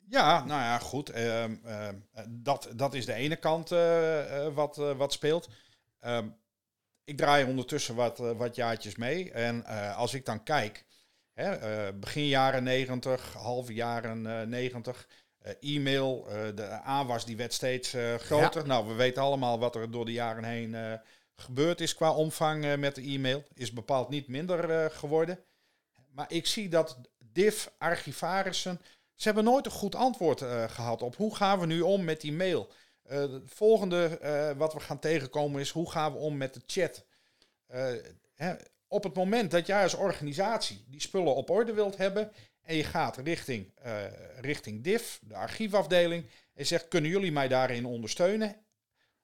Ja, 0.08 0.44
nou 0.44 0.60
ja, 0.60 0.78
goed. 0.78 1.10
ehm, 1.10 1.54
ehm, 1.64 1.94
eh, 2.12 2.24
dat, 2.28 2.68
dat 2.76 2.94
is 2.94 3.06
de 3.06 3.12
ene 3.12 3.36
kant 3.36 3.72
eh, 3.72 4.46
eh, 4.46 4.54
wat, 4.54 4.78
eh, 4.78 4.96
wat 4.96 5.12
speelt. 5.12 5.48
Ehm, 6.00 6.28
ik 7.04 7.16
draai 7.16 7.44
ondertussen 7.44 7.94
wat, 7.94 8.18
wat 8.18 8.54
jaartjes 8.54 8.96
mee. 8.96 9.30
En 9.32 9.64
als 9.94 10.14
ik 10.14 10.24
dan 10.24 10.42
kijk, 10.42 10.84
hè, 11.32 11.92
begin 11.92 12.26
jaren 12.26 12.62
90, 12.62 13.32
halve 13.32 13.74
jaren 13.74 14.26
eh 14.40 14.46
90, 14.46 15.08
eh, 15.40 15.76
e-mail, 15.76 16.26
eh, 16.28 16.48
de 16.54 16.66
aanwas 16.68 17.24
die 17.24 17.36
werd 17.36 17.52
steeds 17.52 17.94
eh, 17.94 18.14
groter. 18.14 18.66
Nou, 18.66 18.86
we 18.86 18.94
weten 18.94 19.22
allemaal 19.22 19.58
wat 19.58 19.74
er 19.74 19.90
door 19.90 20.04
de 20.04 20.12
jaren 20.12 20.44
heen 20.44 21.00
gebeurd 21.34 21.80
is 21.80 21.94
qua 21.94 22.14
omvang 22.14 22.76
met 22.76 22.94
de 22.94 23.02
e-mail. 23.02 23.44
Is 23.54 23.72
bepaald 23.72 24.08
niet 24.08 24.28
minder 24.28 24.90
geworden. 24.90 25.38
Maar 26.10 26.32
ik 26.32 26.46
zie 26.46 26.68
dat 26.68 26.98
div, 27.18 27.66
archivarissen, 27.78 28.80
ze 29.14 29.26
hebben 29.26 29.44
nooit 29.44 29.66
een 29.66 29.72
goed 29.72 29.94
antwoord 29.94 30.42
eh, 30.42 30.70
gehad 30.70 31.02
op 31.02 31.16
hoe 31.16 31.36
gaan 31.36 31.60
we 31.60 31.66
nu 31.66 31.80
om 31.80 32.04
met 32.04 32.20
die 32.20 32.32
mail. 32.32 32.72
Het 33.02 33.42
volgende 33.46 34.18
wat 34.56 34.72
we 34.72 34.80
gaan 34.80 34.98
tegenkomen 34.98 35.60
is 35.60 35.70
hoe 35.70 35.90
gaan 35.90 36.12
we 36.12 36.18
om 36.18 36.36
met 36.36 36.54
de 36.54 36.62
chat. 36.66 37.04
Hè, 38.34 38.54
op 38.88 39.02
het 39.02 39.14
moment 39.14 39.50
dat 39.50 39.66
jij 39.66 39.82
als 39.82 39.94
organisatie 39.94 40.84
die 40.88 41.00
spullen 41.00 41.34
op 41.34 41.50
orde 41.50 41.72
wilt 41.72 41.96
hebben 41.96 42.32
en 42.62 42.76
je 42.76 42.84
gaat 42.84 43.16
richting, 43.16 43.72
eh, 43.74 44.04
richting 44.40 44.84
div, 44.84 45.16
de 45.20 45.34
archiefafdeling, 45.34 46.24
en 46.54 46.66
zegt 46.66 46.88
kunnen 46.88 47.10
jullie 47.10 47.32
mij 47.32 47.48
daarin 47.48 47.84
ondersteunen? 47.84 48.56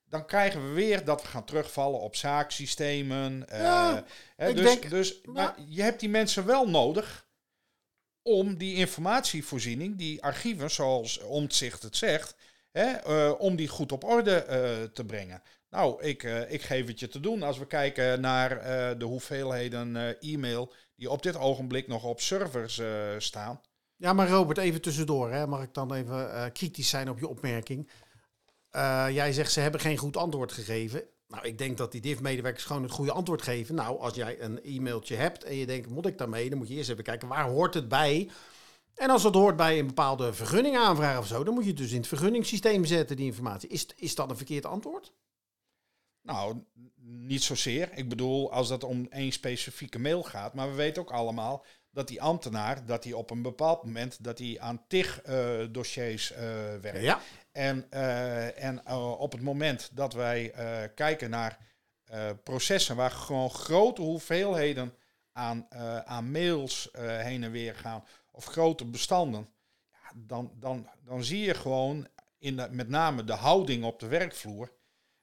Dan 0.09 0.27
krijgen 0.27 0.69
we 0.69 0.75
weer 0.75 1.05
dat 1.05 1.23
we 1.23 1.29
gaan 1.29 1.45
terugvallen 1.45 2.01
op 2.01 2.17
zaaksystemen. 2.17 3.49
eh, 3.49 3.61
Ja, 3.63 4.05
hè, 4.37 4.49
ik 4.49 4.57
dus 4.57 4.65
denk- 4.65 4.91
dus 4.91 5.21
maar 5.25 5.55
je 5.69 5.83
hebt 5.83 6.01
die 6.01 6.09
mensen 6.09 6.47
wel 6.47 6.69
nodig 6.69 7.27
om 8.23 8.57
die 8.57 8.75
informatievoorziening, 8.77 9.97
die 9.97 10.23
archieven, 10.23 10.71
zoals 10.71 11.19
Omtzigt 11.19 11.83
het 11.83 11.97
zegt, 11.97 12.35
hè, 12.73 12.91
eh, 12.93 13.33
om 13.39 13.57
die 13.57 13.69
goed 13.69 13.93
op 13.93 14.05
orde 14.05 14.45
te 14.93 15.05
brengen. 15.05 15.43
Nou, 15.71 16.03
ik, 16.03 16.23
ik 16.49 16.63
geef 16.63 16.87
het 16.87 17.01
je 17.01 17.09
te 17.09 17.21
doen 17.21 17.43
als 17.43 17.59
we 17.59 17.67
kijken 17.67 18.21
naar 18.21 18.49
de 18.99 19.05
hoeveelheden 19.05 20.19
e-mail 20.21 20.73
die 20.97 21.11
op 21.11 21.23
dit 21.23 21.37
ogenblik 21.37 21.89
nog 21.89 22.05
op 22.05 22.21
servers 22.21 22.79
eh, 22.79 22.89
staan. 23.19 23.61
Ja, 23.97 24.13
maar 24.13 24.29
Robert, 24.29 24.59
even 24.59 24.81
tussendoor. 24.81 25.31
Hè. 25.31 25.47
Mag 25.47 25.63
ik 25.63 25.75
dan 25.75 25.93
even 25.93 26.35
eh, 26.35 26.53
kritisch 26.53 26.89
zijn 26.89 27.11
op 27.11 27.19
je 27.19 27.29
opmerking? 27.29 27.91
Eh, 28.71 29.07
jij 29.11 29.33
zegt 29.33 29.53
ze 29.53 29.61
hebben 29.61 29.81
geen 29.81 29.97
goed 29.97 30.17
antwoord 30.17 30.53
gegeven. 30.53 31.03
Nou, 31.29 31.47
ik 31.47 31.59
denk 31.59 31.77
dat 31.77 31.93
die 31.93 32.01
DIV-medewerkers 32.01 32.65
gewoon 32.65 32.83
het 32.83 32.93
goede 32.93 33.13
antwoord 33.13 33.43
geven. 33.43 33.75
Nou, 33.75 33.99
als 34.01 34.15
jij 34.15 34.41
een 34.41 34.63
e-mailtje 34.63 35.17
hebt 35.17 35.45
en 35.45 35.57
je 35.57 35.67
denkt, 35.67 35.89
moet 35.89 36.07
ik 36.07 36.19
daarmee? 36.19 36.49
Dan 36.49 36.59
moet 36.59 36.69
je 36.69 36.75
eerst 36.75 36.91
even 36.91 37.05
kijken, 37.05 37.29
waar 37.29 37.49
hoort 37.49 37.75
het 37.75 37.89
bij? 37.89 38.31
En 38.95 39.11
als 39.11 39.23
het 39.23 39.35
hoort 39.35 39.57
bij 39.57 39.79
een 39.79 39.87
bepaalde 39.87 40.33
vergunning 40.33 40.77
aanvragen 40.77 41.19
of 41.19 41.27
zo, 41.27 41.45
dan 41.45 41.55
moet 41.55 41.63
je 41.63 41.69
het 41.69 41.79
dus 41.79 41.91
in 41.91 41.97
het 41.97 42.07
vergunningssysteem 42.07 42.85
zetten, 42.85 43.17
die 43.17 43.27
informatie. 43.27 43.69
Is, 43.69 43.87
is 43.97 44.15
dat 44.15 44.31
een 44.31 44.37
verkeerd 44.37 44.67
antwoord? 44.67 45.13
Nou, 46.27 46.65
niet 47.01 47.43
zozeer. 47.43 47.89
Ik 47.95 48.09
bedoel, 48.09 48.53
als 48.53 48.69
dat 48.69 48.85
om 48.85 49.07
één 49.11 49.33
specifieke 49.33 49.99
mail 49.99 50.23
gaat. 50.23 50.55
Maar 50.55 50.69
we 50.71 50.75
weten 50.75 51.03
ook 51.03 51.11
allemaal 51.13 51.65
dat 51.91 52.09
die 52.09 52.23
ambtenaar, 52.23 52.87
dat 52.87 53.05
hij 53.05 53.13
op 53.13 53.31
een 53.31 53.43
bepaald 53.43 53.85
moment, 53.85 54.25
dat 54.25 54.39
hij 54.39 54.61
aan 54.61 54.85
tig 54.89 55.23
eh, 55.23 55.67
dossiers 55.71 56.33
eh, 56.33 56.41
werkt. 56.81 57.01
Ja. 57.01 57.21
En, 57.53 57.87
eh, 57.91 58.65
en 58.65 58.87
op 58.97 59.33
het 59.33 59.43
moment 59.43 59.91
dat 59.93 60.13
wij 60.13 60.53
kijken 60.95 61.31
naar 61.31 61.59
processen 62.43 62.97
waar 62.97 63.11
gewoon 63.11 63.51
grote 63.51 64.03
hoeveelheden 64.03 64.95
aan, 65.33 65.67
aan 66.05 66.31
mails 66.31 66.89
heen 66.99 67.45
en 67.45 67.51
weer 67.51 67.75
gaan, 67.75 68.05
of 68.33 68.45
grote 68.45 68.85
bestanden, 68.85 69.49
ja, 69.93 70.13
dan, 70.17 70.53
dan, 70.55 70.89
dan 71.05 71.25
zie 71.25 71.41
je 71.41 71.55
gewoon 71.55 72.09
in 72.39 72.57
de- 72.57 72.69
met 72.71 72.89
name 72.89 73.25
de 73.25 73.33
houding 73.33 73.85
op 73.85 74.01
de 74.01 74.07
werkvloer, 74.07 74.73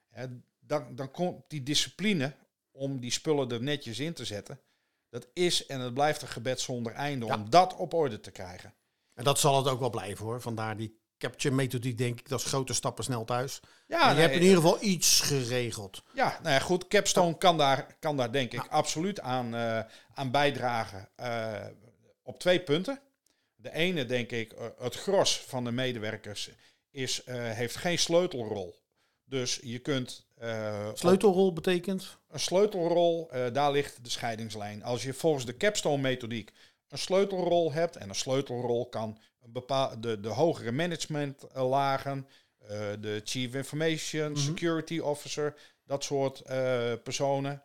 hè, 0.08 0.26
dan, 0.66 0.94
dan 0.94 1.10
komt 1.10 1.42
die 1.48 1.62
discipline 1.62 2.34
om 2.70 3.00
die 3.00 3.10
spullen 3.10 3.50
er 3.50 3.62
netjes 3.62 3.98
in 3.98 4.12
te 4.14 4.24
zetten. 4.24 4.60
Dat 5.08 5.26
is 5.32 5.66
en 5.66 5.80
het 5.80 5.94
blijft 5.94 6.22
een 6.22 6.28
gebed 6.28 6.60
zonder 6.60 6.92
einde 6.92 7.26
Ja. 7.26 7.34
om 7.34 7.50
dat 7.50 7.76
op 7.76 7.94
orde 7.94 8.20
te 8.20 8.30
krijgen. 8.30 8.74
En 9.14 9.24
dat 9.24 9.38
zal 9.38 9.56
het 9.56 9.66
ook 9.72 9.80
wel 9.80 9.90
blijven 9.90 10.24
hoor. 10.24 10.40
Vandaar 10.40 10.76
die 10.76 10.98
capture 11.18 11.54
methodiek 11.54 11.98
denk 11.98 12.18
ik. 12.20 12.28
Dat 12.28 12.40
is 12.40 12.46
grote 12.46 12.74
stappen 12.74 13.04
snel 13.04 13.24
thuis. 13.24 13.60
Ja, 13.86 13.98
Maar 13.98 14.08
je 14.08 14.12
nee, 14.14 14.22
hebt 14.22 14.34
in 14.34 14.42
ieder 14.42 14.56
geval 14.56 14.82
iets 14.82 15.20
geregeld. 15.20 16.02
Ja, 16.14 16.38
nou 16.42 16.54
ja, 16.54 16.58
goed. 16.60 16.88
Capstone 16.88 17.38
kan 17.38 17.58
daar, 17.58 17.96
kan 18.00 18.16
daar 18.16 18.32
denk 18.32 18.52
ik 18.52 18.66
absoluut 18.66 19.20
aan, 19.20 19.54
eh, 19.54 19.80
aan 20.14 20.30
bijdragen 20.30 21.08
eh, 21.16 21.66
op 22.22 22.38
twee 22.38 22.60
punten. 22.60 23.00
De 23.54 23.72
ene, 23.72 24.04
denk 24.04 24.30
ik, 24.30 24.52
eh, 24.52 24.66
het 24.78 24.94
gros 24.94 25.40
van 25.40 25.64
de 25.64 25.70
medewerkers 25.72 26.50
is, 26.90 27.24
eh, 27.24 27.50
heeft 27.50 27.76
geen 27.76 27.98
sleutelrol. 27.98 28.82
Dus 29.24 29.60
je 29.62 29.78
kunt... 29.78 30.26
op- 30.88 30.98
Sleutelrol 30.98 31.52
betekent? 31.52 32.18
een 32.30 32.40
sleutelrol, 32.40 33.30
eh, 33.30 33.52
daar 33.52 33.72
ligt 33.72 34.04
de 34.04 34.10
scheidingslijn. 34.10 34.82
Als 34.82 35.02
je 35.02 35.12
volgens 35.12 35.46
de 35.46 35.56
capstone-methodiek 35.56 36.50
een 36.88 36.98
sleutelrol 36.98 37.72
hebt, 37.72 37.96
en 37.96 38.08
een 38.08 38.14
sleutelrol 38.14 38.88
kan 38.88 39.18
een 39.42 39.52
bepaal, 39.52 40.00
de, 40.00 40.20
de 40.20 40.28
hogere 40.28 40.72
managementlagen, 40.72 42.26
eh 42.58 42.68
de 43.00 43.20
Chief 43.24 43.54
Information 43.54 44.30
Mhm. 44.30 44.40
Security 44.40 44.98
Officer, 44.98 45.54
dat 45.84 46.04
soort 46.04 46.42
personen, 47.02 47.62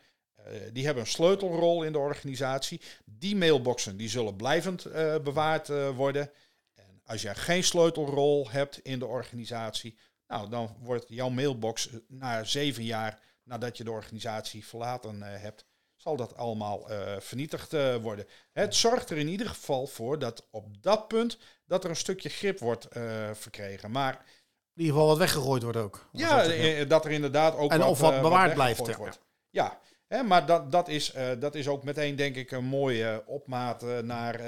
die 0.73 0.85
hebben 0.85 1.03
een 1.03 1.09
sleutelrol 1.09 1.83
in 1.83 1.91
de 1.91 1.97
organisatie. 1.97 2.81
Die 3.05 3.35
mailboxen 3.35 3.97
die 3.97 4.09
zullen 4.09 4.35
blijvend 4.35 4.83
bewaard 5.23 5.67
worden. 5.95 6.31
En 6.75 7.01
als 7.05 7.21
je 7.21 7.35
geen 7.35 7.63
sleutelrol 7.63 8.49
hebt 8.49 8.79
in 8.79 8.99
de 8.99 9.05
organisatie, 9.05 9.97
nou, 10.29 10.49
dan 10.49 10.75
wordt 10.79 11.05
jouw 11.07 11.29
mailbox 11.29 11.89
eh, 11.89 11.95
na 12.07 12.43
zeven 12.43 12.83
jaar 12.83 13.19
nadat 13.43 13.77
je 13.77 13.83
de 13.83 13.91
organisatie 13.91 14.65
verlaten 14.65 15.23
eh, 15.23 15.41
hebt, 15.41 15.65
zal 15.95 16.15
dat 16.15 16.35
allemaal 16.35 16.89
eh, 16.89 17.19
vernietigd 17.19 17.71
worden. 18.01 18.27
Het 18.51 18.75
zorgt 18.75 19.09
er 19.09 19.17
in 19.17 19.27
ieder 19.27 19.47
geval 19.47 19.87
voor 19.87 20.19
dat 20.19 20.47
op 20.51 20.81
dat 20.81 21.07
punt 21.07 21.37
dat 21.65 21.83
er 21.83 21.89
een 21.89 21.95
stukje 21.95 22.29
grip 22.29 22.59
wordt 22.59 22.87
verkregen. 23.33 23.91
Maar 23.91 24.13
In 24.13 24.81
ieder 24.81 24.93
geval 24.93 25.07
wat 25.07 25.17
weggegooid 25.17 25.63
wordt 25.63 25.77
ook. 25.77 26.09
ja, 26.11 26.83
dat 26.85 27.05
er 27.05 27.11
inderdaad 27.11 27.55
ook 27.55 27.71
En 27.71 27.83
of 27.83 27.99
wat 27.99 28.21
bewaard 28.21 28.53
blijft, 28.53 28.85
ja. 28.85 28.97
wordt. 28.97 29.19
Ja, 29.49 29.79
hè, 30.07 30.23
maar 30.23 30.45
dat, 30.45 30.71
dat, 30.71 30.87
is, 30.87 31.13
dat 31.39 31.55
is 31.55 31.67
ook 31.67 31.83
meteen 31.83 32.15
denk 32.15 32.35
ik 32.35 32.51
een 32.51 32.65
mooie 32.65 33.23
opmaat 33.25 33.81
naar, 34.03 34.41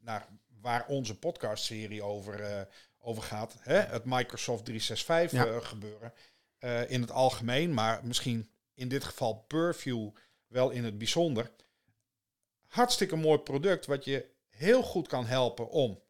naar 0.00 0.26
waar 0.60 0.84
onze 0.86 1.18
podcastserie 1.18 2.02
over, 2.02 2.66
over 3.04 3.22
gaat. 3.22 3.56
Hè? 3.60 3.78
Het 3.78 4.04
Microsoft 4.04 4.64
365 4.64 5.38
Ja. 5.38 5.46
eh, 5.46 5.66
gebeuren 5.66 6.12
eh, 6.58 6.90
in 6.90 7.00
het 7.00 7.10
algemeen, 7.10 7.74
maar 7.74 8.00
misschien 8.06 8.50
in 8.74 8.88
dit 8.88 9.04
geval 9.04 9.34
Purview 9.34 10.10
wel 10.46 10.70
in 10.70 10.84
het 10.84 10.98
bijzonder. 10.98 11.50
Hartstikke 12.66 13.16
mooi 13.16 13.38
product 13.38 13.86
wat 13.86 14.04
je 14.04 14.26
heel 14.50 14.82
goed 14.82 15.08
kan 15.08 15.26
helpen 15.26 15.70
om 15.70 16.00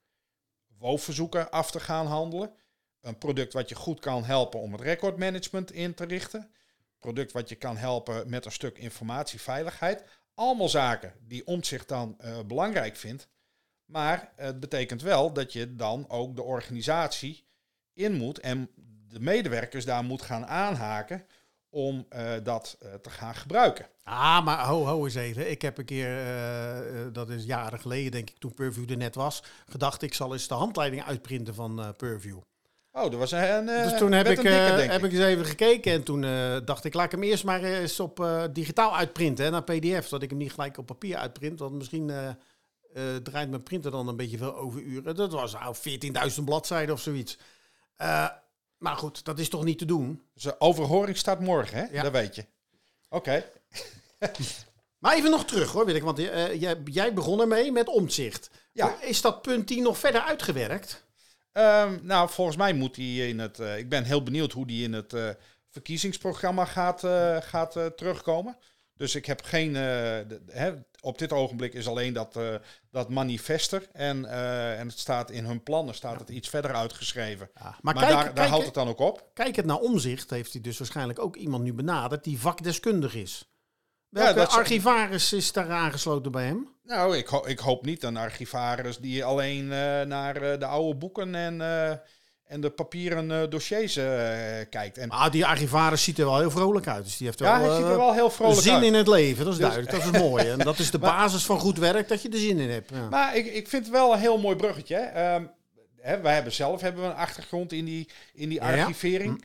WOV-verzoeken 0.79 1.51
af 1.51 1.71
te 1.71 1.81
gaan 1.81 2.07
handelen. 2.07 2.55
Een 3.01 3.19
product 3.19 3.53
wat 3.53 3.69
je 3.69 3.75
goed 3.75 4.01
kan 4.01 4.25
helpen 4.25 4.61
om 4.61 4.73
het 4.73 4.81
recordmanagement 4.81 5.73
in 5.73 5.95
te 5.95 6.05
richten. 6.05 6.51
Product 6.99 7.33
wat 7.33 7.49
je 7.49 7.55
kan 7.55 7.77
helpen 7.77 8.31
met 8.31 8.45
een 8.45 8.53
stuk 8.53 8.79
informatieveiligheid. 8.79 10.05
Allemaal 10.35 10.69
zaken 10.69 11.13
die 11.21 11.47
Omtzigt 11.47 11.89
dan 11.89 12.15
eh, 12.19 12.41
belangrijk 12.47 12.97
vindt. 12.97 13.29
Maar 13.85 14.33
het 14.37 14.61
betekent 14.61 15.03
wel 15.03 15.33
dat 15.33 15.53
je 15.53 15.75
dan 15.75 16.09
ook 16.09 16.37
de 16.37 16.43
organisatie 16.43 17.45
in 17.93 18.12
moet 18.12 18.38
en 18.38 18.71
de 19.09 19.21
medewerkers 19.21 19.85
daar 19.85 20.05
moet 20.05 20.23
gaan 20.23 20.47
aanhaken 20.47 21.26
om 21.75 22.07
eh, 22.09 22.33
dat 22.43 22.76
eh, 22.81 22.95
te 22.95 23.11
gaan 23.11 23.35
gebruiken. 23.35 23.87
Ah, 24.03 24.45
maar 24.45 24.67
ho, 24.67 24.87
ho 24.87 25.05
eens 25.05 25.14
even. 25.14 25.50
Ik 25.50 25.62
heb 25.62 25.79
een 25.79 25.85
keer, 25.85 26.19
eh, 26.19 27.03
dat 27.12 27.31
is 27.31 27.45
jaren 27.45 27.81
geleden 27.81 28.12
denk 28.12 28.31
ik, 28.31 28.38
toen 28.38 28.55
Purview 28.55 28.91
er 28.91 28.97
net 28.97 29.14
was, 29.14 29.43
gedacht 29.69 30.03
ik 30.03 30.14
zal 30.14 30.33
eens 30.33 30.49
de 30.49 30.55
handleiding 30.55 31.05
uitprinten 31.05 31.55
van 31.55 31.95
Purview. 31.97 32.38
Oh, 32.93 33.03
dat 33.03 33.14
was 33.14 33.33
een. 33.33 33.67
dus 33.67 33.99
toen 33.99 34.12
heb, 34.12 34.26
ik, 34.26 34.43
heb 34.91 35.05
ik. 35.05 35.12
eens 35.12 35.25
even 35.25 35.45
gekeken 35.45 35.93
en 35.93 36.03
toen 36.03 36.21
dacht 36.64 36.85
ik, 36.85 36.95
laat 36.95 37.05
ik 37.05 37.11
hem 37.11 37.23
eerst 37.23 37.45
maar 37.45 37.62
eens 37.62 38.00
op 38.00 38.29
digitaal 38.53 38.97
uitprinten, 38.97 39.45
hè, 39.45 39.50
naar 39.50 39.64
pdf, 39.64 40.09
dat 40.09 40.23
ik 40.23 40.31
hem 40.31 40.38
niet 40.38 40.53
gelijk 40.53 40.79
op 40.79 40.87
papier 40.87 41.17
uitprint, 41.17 41.59
want 41.59 41.73
misschien 41.73 42.37
eh, 42.95 43.17
draait 43.17 43.51
mijn 43.51 43.63
printer 43.63 43.91
dan 43.91 44.09
een 44.09 44.17
beetje 44.17 44.39
veel 44.39 44.57
overuren. 44.57 45.17
Dat 45.17 45.33
was 45.33 45.53
nou 45.53 45.75
14.000 46.39 46.45
bladzijden 46.45 46.95
of 46.95 47.01
zoiets. 47.01 47.39
Eh, 47.97 48.29
maar 48.79 48.97
goed, 48.97 49.25
dat 49.25 49.39
is 49.39 49.49
toch 49.49 49.65
niet 49.65 49.79
te 49.79 49.85
doen? 49.85 50.23
Dus, 50.35 50.61
overhoring 50.61 51.17
staat 51.17 51.41
morgen, 51.41 51.79
hè? 51.79 51.85
Ja. 51.91 52.03
Dat 52.03 52.13
weet 52.13 52.35
je. 52.35 52.45
Oké. 53.09 53.45
Maar 54.99 55.17
even 55.17 55.31
nog 55.31 55.45
terug 55.45 55.73
hoor, 55.73 55.87
weet 55.87 55.95
ik, 55.95 56.03
want 56.03 56.19
eh, 56.19 56.61
jij, 56.61 56.77
jij 56.85 57.15
begon 57.15 57.41
ermee 57.41 57.73
met 57.73 57.89
omzicht. 57.89 58.51
Ja. 58.73 59.01
Is 59.03 59.21
dat 59.21 59.43
punt 59.43 59.67
10 59.67 59.83
nog 59.83 59.99
verder 59.99 60.21
uitgewerkt? 60.21 61.05
Ehm, 61.53 61.99
nou, 62.03 62.29
volgens 62.31 62.57
mij 62.57 62.73
moet 62.73 62.97
hij 62.97 63.29
in 63.29 63.39
het. 63.39 63.59
ik 63.59 63.89
ben 63.89 64.05
heel 64.05 64.23
benieuwd 64.23 64.53
hoe 64.53 64.67
die 64.67 64.85
in 64.85 64.93
het 64.93 65.15
verkiezingsprogramma 65.71 66.65
gaat, 66.65 67.01
gaat 67.45 67.73
terugkomen. 67.97 68.57
Dus 68.97 69.15
ik 69.15 69.27
heb 69.27 69.43
geen. 69.43 69.73
de- 69.73 70.43
hè, 70.47 70.75
op 71.05 71.19
dit 71.19 71.33
ogenblik 71.33 71.75
is 71.75 71.89
alleen 71.89 72.13
dat, 72.13 72.37
eh, 72.37 72.55
dat 72.91 73.09
manifester. 73.09 73.89
En, 73.93 74.25
eh, 74.25 74.79
en 74.81 74.89
het 74.89 74.99
staat 74.99 75.31
in 75.31 75.45
hun 75.45 75.63
plannen 75.63 75.95
staat 75.95 76.19
het 76.21 76.29
iets 76.29 76.49
verder 76.49 76.75
uitgeschreven. 76.75 77.51
Ja, 77.55 77.63
maar 77.81 77.95
Maar, 77.95 78.07
kijk, 78.07 78.37
daar, 78.37 78.49
houdt 78.49 78.65
het 78.65 78.75
dan 78.75 78.89
ook 78.89 78.99
op. 78.99 79.31
kijk 79.35 79.57
het 79.57 79.67
naar 79.67 79.77
omzicht, 79.79 80.31
heeft 80.31 80.53
hij 80.53 80.63
dus 80.63 80.79
waarschijnlijk 80.79 81.19
ook 81.19 81.37
iemand 81.37 81.63
nu 81.63 81.73
benaderd 81.73 82.25
die 82.25 82.41
vakdeskundig 82.41 83.15
is. 83.15 83.49
Welke 84.09 84.47
archivaris 84.47 85.33
is 85.33 85.53
daar 85.53 85.71
aangesloten 85.71 86.33
bij 86.33 86.45
hem? 86.47 86.69
Nou, 86.83 87.17
ik, 87.17 87.27
ho- 87.27 87.47
ik 87.47 87.59
hoop 87.59 87.85
niet 87.85 88.03
een 88.03 88.17
archivaris 88.17 88.99
die 88.99 89.25
alleen 89.25 89.73
eh, 89.73 90.01
naar 90.03 90.59
de 90.59 90.67
oude 90.67 90.99
boeken 90.99 91.35
en, 91.35 91.61
en 92.45 92.61
de 92.61 92.71
papieren 92.71 93.31
eh, 93.43 93.51
dossiers 93.51 93.97
eh, 93.97 94.05
kijkt. 94.71 94.99
En 94.99 95.09
Ah, 95.11 95.31
die 95.33 95.47
archivaris 95.47 96.03
ziet 96.05 96.19
er 96.19 96.25
wel 96.25 96.39
heel 96.39 96.51
vrolijk 96.51 96.87
uit. 96.87 97.05
Dus 97.05 97.17
die 97.17 97.27
heeft 97.27 97.39
ja, 97.39 97.59
wel, 97.61 97.69
hij 97.69 97.77
ziet 97.77 97.85
er 97.85 97.91
eh, 97.91 97.97
wel 97.97 98.13
heel 98.13 98.31
vrolijk 98.31 98.61
zin 98.61 98.73
uit. 98.75 98.83
in 98.85 98.95
het 98.95 99.07
leven. 99.09 99.45
Dat 99.45 99.53
is 99.55 99.59
Dus- 99.61 99.69
duidelijk. 99.69 100.05
Dat 100.05 100.15
is 100.15 100.21
mooi. 100.21 100.51
En 100.51 100.59
dat 100.59 100.79
is 100.79 100.91
de 100.91 100.99
basis 101.15 101.45
van 101.45 101.59
goed 101.59 101.79
werk, 101.79 102.09
dat 102.09 102.23
je 102.23 102.29
er 102.29 102.39
zin 102.39 102.59
in 102.59 102.71
hebt. 102.71 102.91
Ja. 102.91 103.09
Maar 103.09 103.37
ik, 103.37 103.47
ik 103.47 103.69
vind 103.69 103.83
het 103.85 103.93
wel 103.95 104.13
een 104.13 104.19
heel 104.19 104.39
mooi 104.39 104.57
bruggetje. 104.57 104.97
Ehm, 104.97 105.45
hè, 106.01 106.21
wij 106.21 106.35
hebben 106.35 106.53
zelf 106.53 106.81
hebben 106.81 107.03
we 107.03 107.09
een 107.09 107.15
achtergrond 107.17 107.73
in 107.73 107.85
die, 107.85 108.09
in 108.35 108.49
die 108.49 108.61
ja. 108.63 108.81
archivering. 108.83 109.45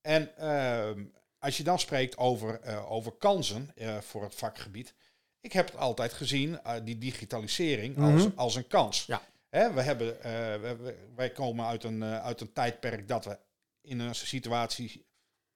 En 0.00 0.36
ehm, 0.38 1.02
als 1.38 1.56
je 1.56 1.62
dan 1.62 1.78
spreekt 1.78 2.16
over, 2.18 2.60
over 2.88 3.12
kansen 3.12 3.74
voor 4.00 4.22
het 4.22 4.34
vakgebied. 4.34 4.94
Ik 5.40 5.52
heb 5.52 5.66
het 5.66 5.76
altijd 5.76 6.12
gezien, 6.12 6.58
die 6.84 6.98
digitalisering, 6.98 7.98
als, 7.98 8.22
Mhm. 8.24 8.28
als 8.34 8.54
een 8.54 8.66
kans. 8.66 9.04
Ja. 9.06 9.22
Hè, 9.50 9.72
we 9.72 9.82
hebben, 9.82 10.22
eh, 10.22 10.70
wij 11.14 11.30
komen 11.30 11.66
uit 11.66 11.84
een, 11.84 12.02
eh, 12.02 12.24
uit 12.24 12.40
een 12.40 12.52
tijdperk 12.52 13.08
dat 13.08 13.24
we 13.24 13.38
in 13.80 13.98
een 13.98 14.14
situatie 14.14 15.06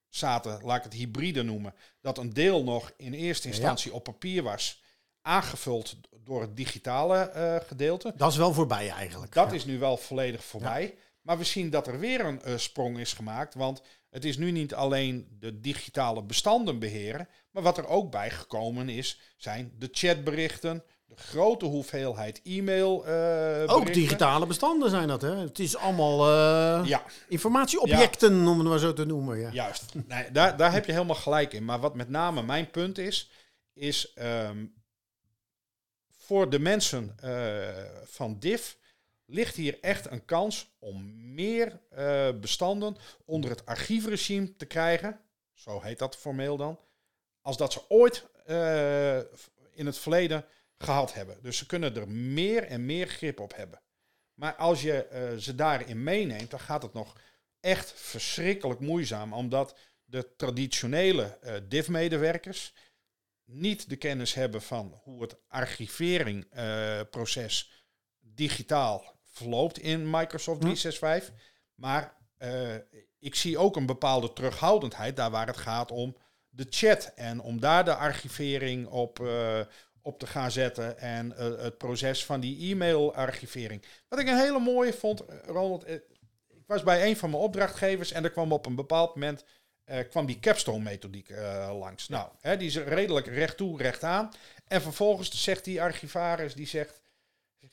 zaten, 0.09 0.61
laat 0.65 0.77
ik 0.77 0.83
het 0.83 0.93
hybride 0.93 1.43
noemen, 1.43 1.75
dat 2.01 2.19
een 2.19 2.33
deel 2.33 2.65
nog 2.65 2.93
in 2.97 3.13
eerste 3.13 3.49
instantie 3.49 3.93
op 3.95 4.05
papier 4.05 4.43
was, 4.43 4.83
aangevuld 5.23 5.97
door 6.19 6.41
het 6.41 6.57
digitale 6.57 7.17
eh, 7.19 7.57
gedeelte. 7.67 8.13
Dat 8.17 8.31
is 8.31 8.37
wel 8.37 8.53
voorbij 8.53 8.91
eigenlijk. 8.91 9.33
Dat 9.33 9.49
Ja. 9.51 9.55
is 9.57 9.65
nu 9.65 9.79
wel 9.79 9.97
volledig 9.97 10.45
voorbij. 10.45 10.95
Maar 11.21 11.39
we 11.39 11.45
zien 11.45 11.71
dat 11.71 11.87
er 11.87 11.99
weer 11.99 12.21
een 12.25 12.61
sprong 12.61 12.99
is 12.99 13.13
gemaakt. 13.13 13.55
Want 13.55 13.83
het 14.11 14.25
is 14.25 14.37
nu 14.37 14.51
niet 14.51 14.75
alleen 14.75 15.37
de 15.39 15.61
digitale 15.61 16.23
bestanden 16.23 16.79
beheren. 16.79 17.29
Maar 17.51 17.63
wat 17.63 17.79
er 17.79 17.87
ook 17.87 18.11
bij 18.11 18.31
gekomen 18.31 18.89
is, 18.89 19.21
zijn 19.37 19.73
de 19.79 19.89
chatberichten. 19.93 20.85
De 21.07 21.17
grote 21.17 21.65
hoeveelheid 21.65 22.41
e-mail. 22.45 23.07
eh, 23.07 23.75
Ook 23.75 23.93
digitale 23.93 24.47
bestanden 24.47 24.91
zijn 24.91 25.09
dat, 25.09 25.23
hè? 25.23 25.37
Het 25.37 25.59
is 25.59 25.77
allemaal 25.77 26.21
eh, 26.21 26.89
Ja, 26.89 27.05
informatieobjecten, 27.29 28.47
om 28.47 28.59
het 28.59 28.69
maar 28.69 28.79
zo 28.79 28.93
te 28.93 29.05
noemen. 29.05 29.39
Ja. 29.39 29.51
juist. 29.53 29.95
Nee, 30.07 30.31
daar, 30.33 30.57
daar 30.57 30.73
heb 30.73 30.85
je 30.87 30.93
helemaal 30.93 31.17
gelijk 31.17 31.53
in. 31.53 31.65
Maar 31.65 31.81
wat 31.81 31.95
met 31.95 32.09
name 32.09 32.43
mijn 32.43 32.71
punt 32.71 32.99
is, 32.99 33.31
is 33.73 34.13
ehm, 34.13 34.67
voor 36.19 36.51
de 36.51 36.59
mensen 36.59 37.17
eh, 37.21 37.85
van 38.05 38.39
DIF 38.39 38.77
ligt 39.27 39.57
hier 39.57 39.79
echt 39.81 40.11
een 40.11 40.25
kans 40.25 40.75
om 40.79 41.13
meer 41.35 41.81
bestanden 42.41 42.97
onder 43.25 43.51
het 43.51 43.67
archiefregime 43.67 44.57
te 44.57 44.67
krijgen. 44.67 45.21
Zo 45.55 45.81
heet 45.81 45.99
dat 45.99 46.17
formeel 46.17 46.57
dan. 46.57 46.79
Als 47.43 47.57
dat 47.57 47.73
ze 47.73 47.81
ooit 47.89 48.25
in 49.73 49.87
het 49.87 49.99
verleden 49.99 50.45
gehad 50.79 51.15
hebben. 51.15 51.43
Dus 51.43 51.57
ze 51.57 51.67
kunnen 51.67 51.97
er 51.97 52.09
meer 52.09 52.65
en 52.65 52.87
meer 52.87 53.07
grip 53.07 53.41
op 53.41 53.57
hebben. 53.57 53.83
Maar 54.35 54.55
als 54.55 54.83
je 54.83 55.07
eh, 55.07 55.37
ze 55.37 55.55
daarin 55.55 56.03
meeneemt, 56.03 56.51
dan 56.51 56.61
gaat 56.61 56.83
het 56.83 56.93
nog 56.93 57.17
echt 57.61 57.93
verschrikkelijk 57.93 58.81
moeizaam. 58.81 59.33
Omdat 59.33 59.79
de 60.05 60.35
traditionele 60.37 61.39
eh 61.41 61.55
DIV-medewerkers 61.69 62.75
niet 63.45 63.89
de 63.89 63.97
kennis 63.97 64.35
hebben 64.35 64.63
van 64.63 65.01
hoe 65.03 65.23
het 65.23 65.37
archiveringproces 65.49 67.87
digitaal 68.21 69.17
verloopt 69.23 69.79
in 69.79 70.11
Microsoft 70.11 70.63
Hm. 70.63 70.75
365. 70.75 71.35
Maar 71.75 72.17
eh, 72.37 72.75
ik 73.19 73.35
zie 73.35 73.59
ook 73.59 73.77
een 73.77 73.87
bepaalde 73.87 74.33
terughoudendheid 74.33 75.17
daar 75.17 75.31
waar 75.31 75.47
het 75.47 75.57
gaat 75.57 75.91
om 75.91 76.17
de 76.49 76.67
chat 76.71 77.13
en 77.15 77.41
om 77.41 77.61
daar 77.61 77.85
de 77.85 77.95
archivering 77.95 78.87
op, 78.87 79.21
eh, 79.21 79.61
op 80.05 80.19
te 80.19 80.27
gaan 80.27 80.51
zetten 80.51 80.99
en 80.99 81.37
eh, 81.37 81.47
het 81.59 81.79
proces 81.79 82.25
van 82.25 82.41
die 82.41 82.71
e-mail-archivering. 82.71 83.83
Wat 84.09 84.19
ik 84.19 84.29
een 84.29 84.39
hele 84.39 84.59
mooie 84.59 84.93
vond, 84.93 85.27
eh, 85.27 85.37
Ronald, 85.47 85.85
eh, 85.85 85.95
ik 86.49 86.65
was 86.67 86.83
bij 86.83 87.09
een 87.09 87.17
van 87.17 87.31
mijn 87.31 87.43
opdrachtgevers 87.43 88.13
en 88.13 88.25
er 88.25 88.31
kwam 88.31 88.53
op 88.53 88.67
een 88.67 88.75
bepaald 88.75 89.15
moment 89.15 89.45
kwam 90.11 90.27
die 90.27 90.41
capstone-methodiek 90.41 91.29
langs. 91.71 92.09
Nou, 92.09 92.29
hè, 92.41 92.57
die 92.57 92.67
is 92.67 92.77
redelijk 92.77 93.27
recht 93.27 93.57
toe, 93.57 93.79
recht 93.79 94.03
aan. 94.03 94.31
En 94.67 94.83
vervolgens 94.83 95.43
zegt 95.43 95.65
die 95.65 95.83
archivaris, 95.83 96.55
die 96.55 96.67
zegt... 96.67 97.01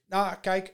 Nou, 0.05 0.35
kijk, 0.41 0.73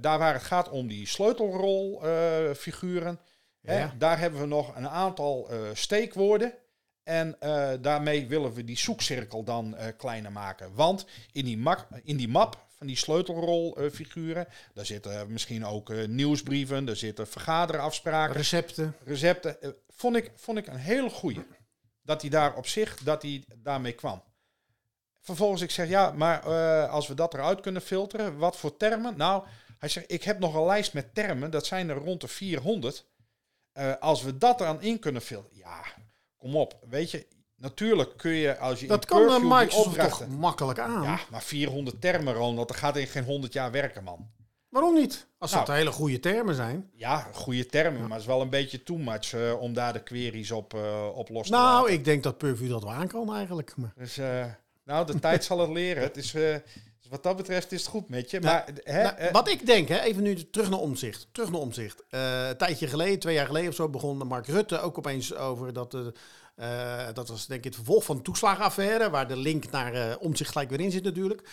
daar 0.00 0.18
waar 0.18 0.32
het 0.32 0.42
gaat 0.42 0.68
om 0.68 0.88
die 0.88 1.06
sleutelrolfiguren... 1.06 3.20
Ja. 3.60 3.94
daar 3.98 4.18
hebben 4.18 4.40
we 4.40 4.46
nog 4.46 4.76
een 4.76 4.88
aantal 4.88 5.48
steekwoorden... 5.72 6.54
En 7.02 7.40
eh, 7.40 7.72
daarmee 7.80 8.26
willen 8.26 8.52
we 8.52 8.64
die 8.64 8.78
zoekcirkel 8.78 9.44
dan 9.44 9.76
eh, 9.76 9.86
kleiner 9.96 10.32
maken. 10.32 10.74
Want 10.74 11.06
in 11.32 11.44
die, 11.44 11.62
in 12.02 12.16
die 12.16 12.28
map 12.28 12.66
van 12.82 12.86
die 12.86 12.96
sleutelrolfiguren... 12.96 14.46
daar 14.74 14.86
zitten 14.86 15.32
misschien 15.32 15.64
ook 15.64 15.90
eh, 15.90 16.08
nieuwsbrieven, 16.08 16.84
daar 16.84 16.96
zitten 16.96 17.28
vergaderafspraken 17.28 18.36
Recepten. 18.36 18.96
recepten. 19.04 19.62
eh, 19.62 19.70
vond, 19.88 20.16
ik, 20.16 20.30
vond 20.34 20.58
ik 20.58 20.66
een 20.66 20.76
hele 20.76 21.10
goeie. 21.10 21.46
Dat 22.02 22.20
hij 22.20 22.30
daar 22.30 22.56
op 22.56 22.66
zich, 22.66 22.96
dat 22.96 23.22
hij 23.22 23.44
daarmee 23.56 23.92
kwam. 23.92 24.22
Vervolgens 25.20 25.62
ik 25.62 25.70
zeg, 25.70 25.88
ja, 25.88 26.10
maar 26.10 26.44
eh, 26.44 26.90
als 26.90 27.08
we 27.08 27.14
dat 27.14 27.34
eruit 27.34 27.60
kunnen 27.60 27.82
filteren, 27.82 28.36
wat 28.36 28.56
voor 28.56 28.76
termen? 28.76 29.16
Nou, 29.16 29.44
hij 29.78 29.88
zegt, 29.88 30.12
ik 30.12 30.22
heb 30.22 30.38
nog 30.38 30.54
een 30.54 30.66
lijst 30.66 30.92
met 30.92 31.14
termen, 31.14 31.50
dat 31.50 31.66
zijn 31.66 31.88
er 31.88 31.96
rond 31.96 32.20
de 32.20 32.28
400. 32.28 33.06
Eh, 33.72 33.94
als 34.00 34.22
we 34.22 34.38
dat 34.38 34.60
er 34.60 34.66
aan 34.66 34.82
in 34.82 34.98
kunnen 34.98 35.22
filteren, 35.22 35.58
ja, 35.58 35.84
kom 36.42 36.56
op. 36.56 36.78
Weet 36.88 37.10
je, 37.10 37.26
natuurlijk 37.56 38.16
kun 38.16 38.30
je 38.32 38.58
als 38.58 38.80
je 38.80 38.86
Dat 38.86 39.02
in 39.02 39.08
kan 39.08 39.48
Microsoft 39.48 39.98
toch 39.98 40.28
makkelijk 40.28 40.78
aan. 40.78 41.02
Ja, 41.02 41.18
maar 41.30 41.42
400 41.42 42.00
termen, 42.00 42.34
Ronald, 42.34 42.68
dat 42.68 42.76
gaat 42.76 42.96
in 42.96 43.06
geen 43.06 43.24
100 43.24 43.52
jaar 43.52 43.70
werken, 43.70 44.04
man. 44.04 44.30
Waarom 44.68 44.94
niet? 44.94 45.26
Als 45.38 45.52
Nou. 45.52 45.66
dat 45.66 45.76
hele 45.76 45.90
goede 45.92 46.20
termen 46.20 46.54
zijn. 46.54 46.90
Ja, 46.94 47.28
goede 47.32 47.66
termen, 47.66 48.00
maar 48.00 48.10
het 48.10 48.20
is 48.20 48.26
wel 48.26 48.40
een 48.40 48.50
beetje 48.50 48.82
too 48.82 48.96
much 48.96 49.32
eh, 49.34 49.60
om 49.60 49.74
daar 49.74 49.92
de 49.92 50.02
queries 50.02 50.50
op, 50.50 50.74
eh, 50.74 51.08
op 51.14 51.28
los 51.28 51.46
te 51.46 51.52
Nou, 51.52 51.80
laten. 51.80 51.92
ik 51.92 52.04
denk 52.04 52.22
dat 52.22 52.38
Purview 52.38 52.70
dat 52.70 52.82
wel 52.82 52.92
aan 52.92 53.08
kan 53.08 53.34
eigenlijk. 53.34 53.76
Maar, 53.76 53.92
Dus, 53.96 54.18
eh, 54.18 54.44
nou, 54.84 55.06
de 55.06 55.18
tijd 55.18 55.44
zal 55.44 55.58
het 55.58 55.70
leren. 55.70 56.02
Het 56.02 56.16
is, 56.16 56.34
wat 57.12 57.22
dat 57.22 57.36
betreft 57.36 57.72
is 57.72 57.80
het 57.80 57.90
goed 57.90 58.08
met 58.08 58.30
je. 58.30 58.40
Maar, 58.40 58.68
hè, 58.82 59.02
Nou, 59.02 59.16
eh, 59.16 59.32
wat 59.32 59.48
ik 59.48 59.66
denk, 59.66 59.88
hè, 59.88 60.00
even 60.00 60.22
nu 60.22 60.50
terug 60.50 60.70
naar 60.70 60.78
omzicht. 60.78 61.26
Terug 61.32 61.50
naar 61.50 61.60
omzicht. 61.60 62.02
Eh, 62.10 62.48
een 62.48 62.56
tijdje 62.56 62.86
geleden, 62.86 63.18
twee 63.18 63.34
jaar 63.34 63.46
geleden 63.46 63.68
of 63.68 63.74
zo, 63.74 63.88
begon 63.88 64.16
Mark 64.16 64.46
Rutte 64.46 64.80
ook 64.80 64.98
opeens 64.98 65.34
over 65.34 65.72
dat. 65.72 65.96
eh, 66.54 67.06
dat 67.14 67.28
was 67.28 67.46
denk 67.46 67.58
ik 67.58 67.64
het 67.64 67.74
vervolg 67.74 68.04
van 68.04 68.16
de 68.16 68.22
toeslagenaffaire, 68.22 69.10
waar 69.10 69.28
de 69.28 69.36
link 69.36 69.70
naar 69.70 70.16
omzicht 70.18 70.50
gelijk 70.52 70.70
weer 70.70 70.80
in 70.80 70.90
zit 70.90 71.04
natuurlijk. 71.04 71.48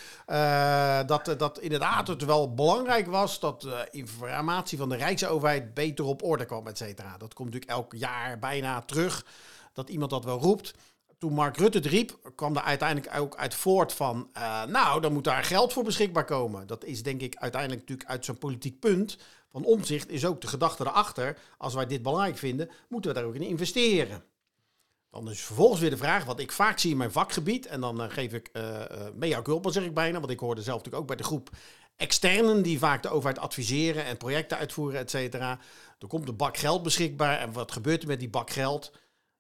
Dat, 1.08 1.36
dat 1.38 1.60
inderdaad 1.60 2.08
het 2.08 2.26
wel 2.26 2.54
belangrijk 2.54 3.08
was 3.08 3.40
dat 3.40 3.68
informatie 3.92 4.78
van 4.78 4.90
de 4.90 4.96
Rijksoverheid 4.96 5.74
beter 5.74 6.06
op 6.06 6.24
orde 6.24 6.46
kwam, 6.46 6.68
et 6.68 6.78
cetera. 6.78 7.18
Dat 7.18 7.34
komt 7.34 7.52
natuurlijk 7.54 7.80
elk 7.80 7.94
jaar 7.96 8.40
bijna 8.40 8.82
terug, 8.82 9.26
dat 9.74 9.90
iemand 9.90 10.12
dat 10.12 10.26
wel 10.26 10.40
roept 10.40 10.74
toen 11.20 11.34
Mark 11.34 11.58
Rutte 11.58 11.78
het 11.78 11.88
riep, 11.88 12.32
kwam 12.36 12.56
er 12.56 12.62
uiteindelijk 12.62 13.20
ook 13.20 13.36
uit 13.36 13.54
voort 13.54 13.94
van... 13.94 14.30
eh, 14.34 14.64
nou, 14.64 15.02
dan 15.02 15.14
moet 15.14 15.24
daar 15.24 15.44
geld 15.44 15.74
voor 15.74 15.84
beschikbaar 15.84 16.26
komen. 16.26 16.68
Dat 16.68 16.84
is 16.84 17.04
denk 17.04 17.22
ik 17.22 17.36
uiteindelijk 17.36 17.82
natuurlijk 17.82 18.10
uit 18.10 18.26
zo'n 18.26 18.38
politiek 18.38 18.80
punt 18.80 19.18
van 19.52 19.64
omzicht... 19.64 20.10
is 20.10 20.26
ook 20.26 20.42
de 20.42 20.48
gedachte 20.48 20.86
erachter, 20.86 21.38
als 21.58 21.74
wij 21.74 21.86
dit 21.86 22.02
belangrijk 22.02 22.38
vinden... 22.38 22.70
moeten 22.90 23.12
we 23.14 23.20
daar 23.20 23.28
ook 23.28 23.36
in 23.36 23.42
investeren. 23.42 24.24
Dan 25.12 25.30
is 25.30 25.42
vervolgens 25.42 25.82
weer 25.82 25.90
de 25.90 25.98
vraag, 25.98 26.26
wat 26.26 26.40
ik 26.40 26.52
vaak 26.52 26.80
zie 26.80 26.92
in 26.92 26.98
mijn 26.98 27.12
vakgebied... 27.12 27.66
en 27.66 27.82
dan 27.82 28.02
eh, 28.02 28.10
geef 28.10 28.34
ik 28.34 28.50
uh, 28.54 28.84
mea 29.14 29.42
culpa, 29.42 29.72
zeg 29.72 29.84
ik 29.84 29.94
bijna... 29.94 30.20
want 30.20 30.32
ik 30.32 30.40
hoorde 30.40 30.62
zelf 30.62 30.78
natuurlijk 30.78 31.02
ook 31.02 31.08
bij 31.08 31.18
de 31.18 31.24
groep 31.24 31.50
externen... 31.96 32.62
die 32.62 32.80
vaak 32.80 33.04
de 33.04 33.10
overheid 33.10 33.40
adviseren 33.40 34.06
en 34.06 34.18
projecten 34.18 34.58
uitvoeren, 34.58 35.00
et 35.00 35.10
cetera. 35.10 35.60
Er 36.00 36.08
komt 36.08 36.28
een 36.28 36.36
bak 36.36 36.58
geld 36.58 36.84
beschikbaar 36.84 37.40
en 37.40 37.52
wat 37.52 37.72
gebeurt 37.72 38.02
er 38.02 38.08
met 38.08 38.20
die 38.20 38.30
bak 38.30 38.50
geld... 38.50 38.92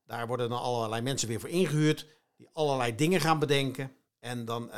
Daar 0.09 0.27
worden 0.27 0.49
dan 0.49 0.61
allerlei 0.61 1.01
mensen 1.01 1.27
weer 1.27 1.39
voor 1.39 1.49
ingehuurd, 1.49 2.07
die 2.37 2.47
allerlei 2.53 2.95
dingen 2.95 3.21
gaan 3.21 3.39
bedenken. 3.39 3.91
En 4.19 4.45
dan 4.45 4.63
uh, 4.63 4.73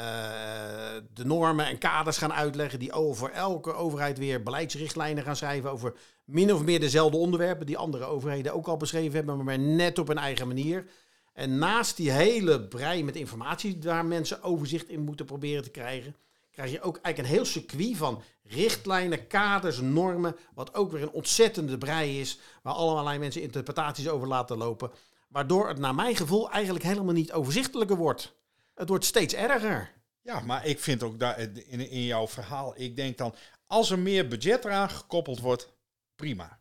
de 1.13 1.25
normen 1.25 1.65
en 1.65 1.77
kaders 1.77 2.17
gaan 2.17 2.33
uitleggen, 2.33 2.79
die 2.79 2.91
over 2.91 3.31
elke 3.31 3.73
overheid 3.73 4.17
weer 4.17 4.43
beleidsrichtlijnen 4.43 5.23
gaan 5.23 5.35
schrijven 5.35 5.71
over 5.71 5.93
min 6.25 6.53
of 6.53 6.63
meer 6.63 6.79
dezelfde 6.79 7.17
onderwerpen 7.17 7.65
die 7.65 7.77
andere 7.77 8.05
overheden 8.05 8.53
ook 8.53 8.67
al 8.67 8.77
beschreven 8.77 9.15
hebben, 9.15 9.43
maar 9.43 9.59
net 9.59 9.99
op 9.99 10.09
een 10.09 10.17
eigen 10.17 10.47
manier. 10.47 10.85
En 11.33 11.57
naast 11.57 11.97
die 11.97 12.11
hele 12.11 12.67
brei 12.67 13.03
met 13.03 13.15
informatie 13.15 13.77
waar 13.81 14.05
mensen 14.05 14.43
overzicht 14.43 14.89
in 14.89 15.01
moeten 15.01 15.25
proberen 15.25 15.63
te 15.63 15.69
krijgen, 15.69 16.15
krijg 16.51 16.71
je 16.71 16.81
ook 16.81 16.97
eigenlijk 17.01 17.17
een 17.17 17.35
heel 17.35 17.45
circuit 17.51 17.97
van 17.97 18.21
richtlijnen, 18.43 19.27
kaders, 19.27 19.79
normen, 19.79 20.35
wat 20.53 20.73
ook 20.73 20.91
weer 20.91 21.01
een 21.01 21.11
ontzettende 21.11 21.77
brei 21.77 22.19
is, 22.19 22.39
waar 22.63 22.73
allerlei 22.73 23.19
mensen 23.19 23.41
interpretaties 23.41 24.09
over 24.09 24.27
laten 24.27 24.57
lopen. 24.57 24.91
Waardoor 25.31 25.67
het 25.67 25.79
naar 25.79 25.95
mijn 25.95 26.15
gevoel 26.15 26.51
eigenlijk 26.51 26.85
helemaal 26.85 27.13
niet 27.13 27.31
overzichtelijker 27.31 27.97
wordt. 27.97 28.35
Het 28.73 28.89
wordt 28.89 29.05
steeds 29.05 29.33
erger. 29.33 29.91
Ja, 30.21 30.39
maar 30.39 30.65
ik 30.65 30.79
vind 30.79 31.03
ook 31.03 31.19
daar 31.19 31.39
in, 31.39 31.89
in 31.89 32.03
jouw 32.03 32.27
verhaal, 32.27 32.73
ik 32.77 32.95
denk 32.95 33.17
dan, 33.17 33.35
als 33.67 33.91
er 33.91 33.99
meer 33.99 34.27
budget 34.27 34.65
eraan 34.65 34.89
gekoppeld 34.89 35.39
wordt, 35.39 35.73
prima. 36.15 36.59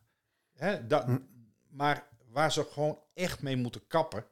Hè, 0.56 0.86
dat, 0.86 1.04
hm. 1.04 1.18
Maar 1.68 2.08
waar 2.26 2.52
ze 2.52 2.66
gewoon 2.72 2.98
echt 3.14 3.42
mee 3.42 3.56
moeten 3.56 3.86
kappen, 3.86 4.24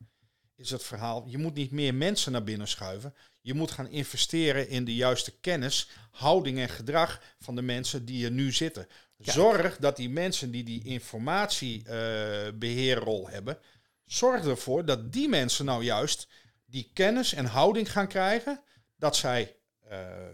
is 0.55 0.71
het 0.71 0.85
verhaal, 0.85 1.25
je 1.27 1.39
moet 1.39 1.55
niet 1.55 1.71
meer 1.71 1.95
mensen 1.95 2.33
naar 2.33 2.45
binnen 2.45 2.69
schuiven. 2.69 3.15
Je 3.41 3.55
moet 3.55 3.71
gaan 3.71 3.89
investeren 3.89 4.69
in 4.69 4.85
de 4.85 4.95
juiste 4.95 5.39
kennis, 5.41 5.91
houding 6.11 6.59
en 6.59 6.69
gedrag 6.69 7.23
van 7.39 7.55
de 7.55 7.63
mensen 7.63 8.05
die 8.05 8.25
er 8.25 8.31
nu 8.31 8.53
zitten. 8.53 8.87
Zorg 9.19 9.77
dat 9.77 9.97
die 9.97 10.11
mensen 10.11 10.51
die 10.51 10.65
die 10.65 10.85
informatiebeheerrol 10.85 13.27
uh, 13.27 13.33
hebben, 13.33 13.59
zorg 14.09 14.45
ervoor 14.45 14.85
dat 14.85 15.13
die 15.13 15.29
mensen 15.29 15.65
nou 15.65 15.85
juist 15.85 16.29
die 16.67 16.91
kennis 16.95 17.33
en 17.33 17.45
houding 17.45 17.93
gaan 17.93 18.09
krijgen, 18.09 18.63
dat 18.97 19.17
zij 19.17 19.58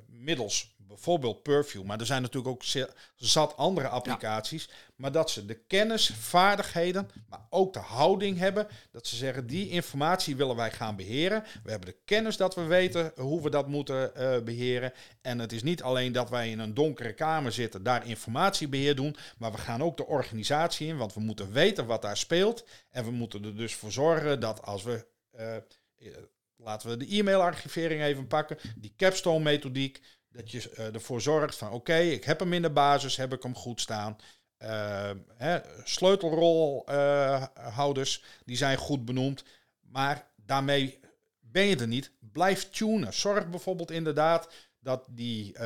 middels 0.07 0.75
bijvoorbeeld 0.87 1.43
Purview, 1.43 1.83
maar 1.83 2.01
er 2.01 2.07
zijn 2.07 2.23
natuurlijk 2.23 2.55
ook 2.55 2.87
zat 3.17 3.57
andere 3.57 3.89
applicaties, 3.89 4.65
ja. 4.65 4.73
maar 4.97 5.13
dat 5.13 5.31
ze 5.31 5.47
de 5.47 5.55
kennis, 5.55 6.11
vaardigheden, 6.19 7.11
maar 7.29 7.47
ook 7.51 7.73
de 7.73 7.79
houding 7.79 8.39
hebben, 8.39 8.67
dat 8.91 9.07
ze 9.07 9.17
zeggen, 9.17 9.47
die 9.47 9.69
informatie 9.69 10.37
willen 10.37 10.57
wij 10.57 10.71
gaan 10.71 10.97
beheren. 10.97 11.45
We 11.63 11.71
hebben 11.71 11.89
de 11.89 11.99
kennis 12.05 12.37
dat 12.37 12.55
we 12.55 12.63
weten 12.63 13.13
hoe 13.17 13.43
we 13.43 13.51
dat 13.51 13.69
moeten 13.69 14.13
uh, 14.17 14.43
beheren. 14.43 14.93
En 15.21 15.39
het 15.39 15.53
is 15.53 15.63
niet 15.63 15.83
alleen 15.83 16.13
dat 16.13 16.31
wij 16.31 16.51
in 16.51 16.59
een 16.59 16.75
donkere 16.75 17.13
kamer 17.13 17.53
zitten, 17.53 17.83
daar 17.83 18.07
informatiebeheer 18.07 18.97
doen, 18.97 19.17
maar 19.39 19.53
we 19.53 19.59
gaan 19.59 19.83
ook 19.83 19.97
de 19.97 20.07
organisatie 20.07 20.89
in, 20.89 20.97
want 20.97 21.15
we 21.15 21.21
moeten 21.21 21.53
weten 21.53 21.87
wat 21.87 22.03
daar 22.03 22.17
speelt. 22.17 22.65
En 22.91 23.05
we 23.05 23.11
moeten 23.11 23.45
er 23.45 23.57
dus 23.57 23.75
voor 23.75 23.93
zorgen 23.93 24.41
dat 24.41 24.63
als 24.63 24.83
we... 24.83 25.07
Uh, 25.39 25.57
laten 26.65 26.89
we 26.89 26.97
de 26.97 27.17
e-mailarchivering 27.17 28.03
even 28.03 28.27
pakken, 28.27 28.59
die 28.77 28.95
capstone 28.97 29.45
methodiek, 29.45 30.01
dat 30.31 30.51
je 30.51 30.71
uh, 30.79 30.95
ervoor 30.95 31.21
zorgt 31.21 31.57
van 31.57 31.71
oké, 31.71 31.97
ik 31.97 32.25
heb 32.25 32.39
hem 32.39 32.53
in 32.53 32.63
de 32.63 32.71
basis, 32.71 33.17
heb 33.17 33.33
ik 33.33 33.43
hem 33.43 33.55
goed 33.55 33.81
staan. 33.81 34.17
Uh, 34.59 35.11
hè, 35.37 35.59
sleutelrolhouders, 35.85 38.19
uh, 38.19 38.25
die 38.45 38.57
zijn 38.57 38.77
goed 38.77 39.05
benoemd. 39.05 39.45
Maar 39.81 40.27
daarmee 40.37 41.01
ben 41.41 41.65
je 41.65 41.77
er 41.77 41.87
niet. 41.87 42.11
Blijf 42.33 42.71
tunen. 42.71 43.15
Zorg 43.15 43.51
bijvoorbeeld 43.51 43.91
inderdaad 43.91 44.49
dat 44.81 45.07
die, 45.11 45.57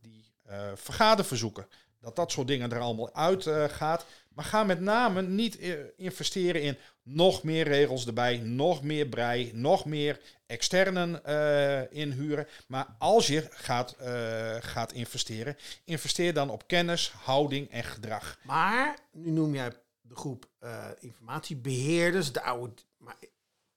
die 0.00 0.34
vergaderverzoeken, 0.74 1.66
dat 2.00 2.16
dat 2.16 2.32
soort 2.32 2.46
dingen 2.46 2.72
er 2.72 2.80
allemaal 2.80 3.14
uit 3.14 3.46
gaat. 3.72 4.06
Maar 4.34 4.44
ga 4.44 4.64
met 4.64 4.80
name 4.80 5.22
niet 5.22 5.54
investeren 5.96 6.62
in 6.62 6.76
nog 7.02 7.42
meer 7.42 7.64
regels 7.64 8.06
erbij, 8.06 8.38
nog 8.38 8.82
meer 8.82 9.06
brei, 9.06 9.50
nog 9.54 9.84
meer 9.84 10.20
externen 10.46 11.20
uh, 11.26 11.92
inhuren. 11.92 12.46
Maar 12.66 12.94
als 12.98 13.26
je 13.26 13.46
gaat, 13.50 13.96
uh, 14.00 14.56
gaat 14.60 14.92
investeren, 14.92 15.56
investeer 15.84 16.34
dan 16.34 16.50
op 16.50 16.66
kennis, 16.66 17.10
houding 17.10 17.70
en 17.70 17.84
gedrag. 17.84 18.38
Maar 18.44 18.98
nu 19.12 19.30
noem 19.30 19.54
jij 19.54 19.72
de 20.00 20.16
groep 20.16 20.50
uh, 20.60 20.86
informatiebeheerders, 20.98 22.32
de 22.32 22.42
oude. 22.42 22.74
Maar 22.96 23.16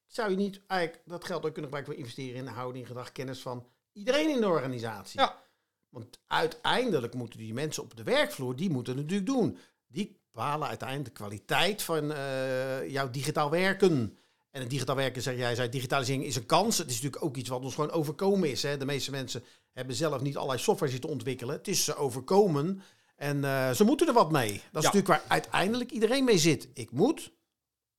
zou 0.05 0.29
je 0.29 0.35
niet 0.35 0.61
eigenlijk 0.67 1.01
dat 1.05 1.25
geld 1.25 1.45
ook 1.45 1.53
kunnen 1.53 1.63
gebruiken 1.63 1.93
voor 1.93 2.01
investeren 2.01 2.35
in 2.35 2.47
houding, 2.47 2.87
gedrag, 2.87 3.11
kennis 3.11 3.41
van 3.41 3.67
iedereen 3.93 4.29
in 4.29 4.41
de 4.41 4.47
organisatie? 4.47 5.19
Ja. 5.19 5.43
Want 5.89 6.19
uiteindelijk 6.27 7.13
moeten 7.13 7.39
die 7.39 7.53
mensen 7.53 7.83
op 7.83 7.95
de 7.95 8.03
werkvloer, 8.03 8.55
die 8.55 8.69
moeten 8.69 8.97
het 8.97 9.01
natuurlijk 9.01 9.29
doen. 9.29 9.57
Die 9.87 10.23
bepalen 10.35 10.67
uiteindelijk 10.67 11.09
de 11.09 11.23
kwaliteit 11.23 11.81
van 11.81 12.11
uh, 12.11 12.89
jouw 12.89 13.09
digitaal 13.09 13.49
werken. 13.49 14.17
En 14.51 14.61
het 14.61 14.69
digitaal 14.69 14.95
werken, 14.95 15.21
zeg 15.21 15.37
jij, 15.37 15.55
zei, 15.55 15.69
digitalisering 15.69 16.25
is 16.25 16.35
een 16.35 16.45
kans. 16.45 16.77
Het 16.77 16.89
is 16.89 16.95
natuurlijk 16.95 17.23
ook 17.23 17.35
iets 17.35 17.49
wat 17.49 17.63
ons 17.63 17.73
gewoon 17.73 17.91
overkomen 17.91 18.49
is. 18.49 18.63
Hè. 18.63 18.77
De 18.77 18.85
meeste 18.85 19.11
mensen 19.11 19.43
hebben 19.73 19.95
zelf 19.95 20.21
niet 20.21 20.35
allerlei 20.37 20.59
software 20.59 20.91
zitten 20.91 21.09
ontwikkelen. 21.09 21.55
Het 21.55 21.67
is 21.67 21.83
ze 21.83 21.95
overkomen. 21.95 22.81
En 23.15 23.43
eh, 23.43 23.71
ze 23.71 23.83
moeten 23.83 24.07
er 24.07 24.13
wat 24.13 24.31
mee. 24.31 24.51
Dat 24.51 24.83
is 24.83 24.89
Ja. 24.89 24.93
natuurlijk 24.95 25.07
waar 25.07 25.23
uiteindelijk 25.27 25.91
iedereen 25.91 26.23
mee 26.23 26.37
zit. 26.37 26.67
Ik 26.73 26.91
moet, 26.91 27.31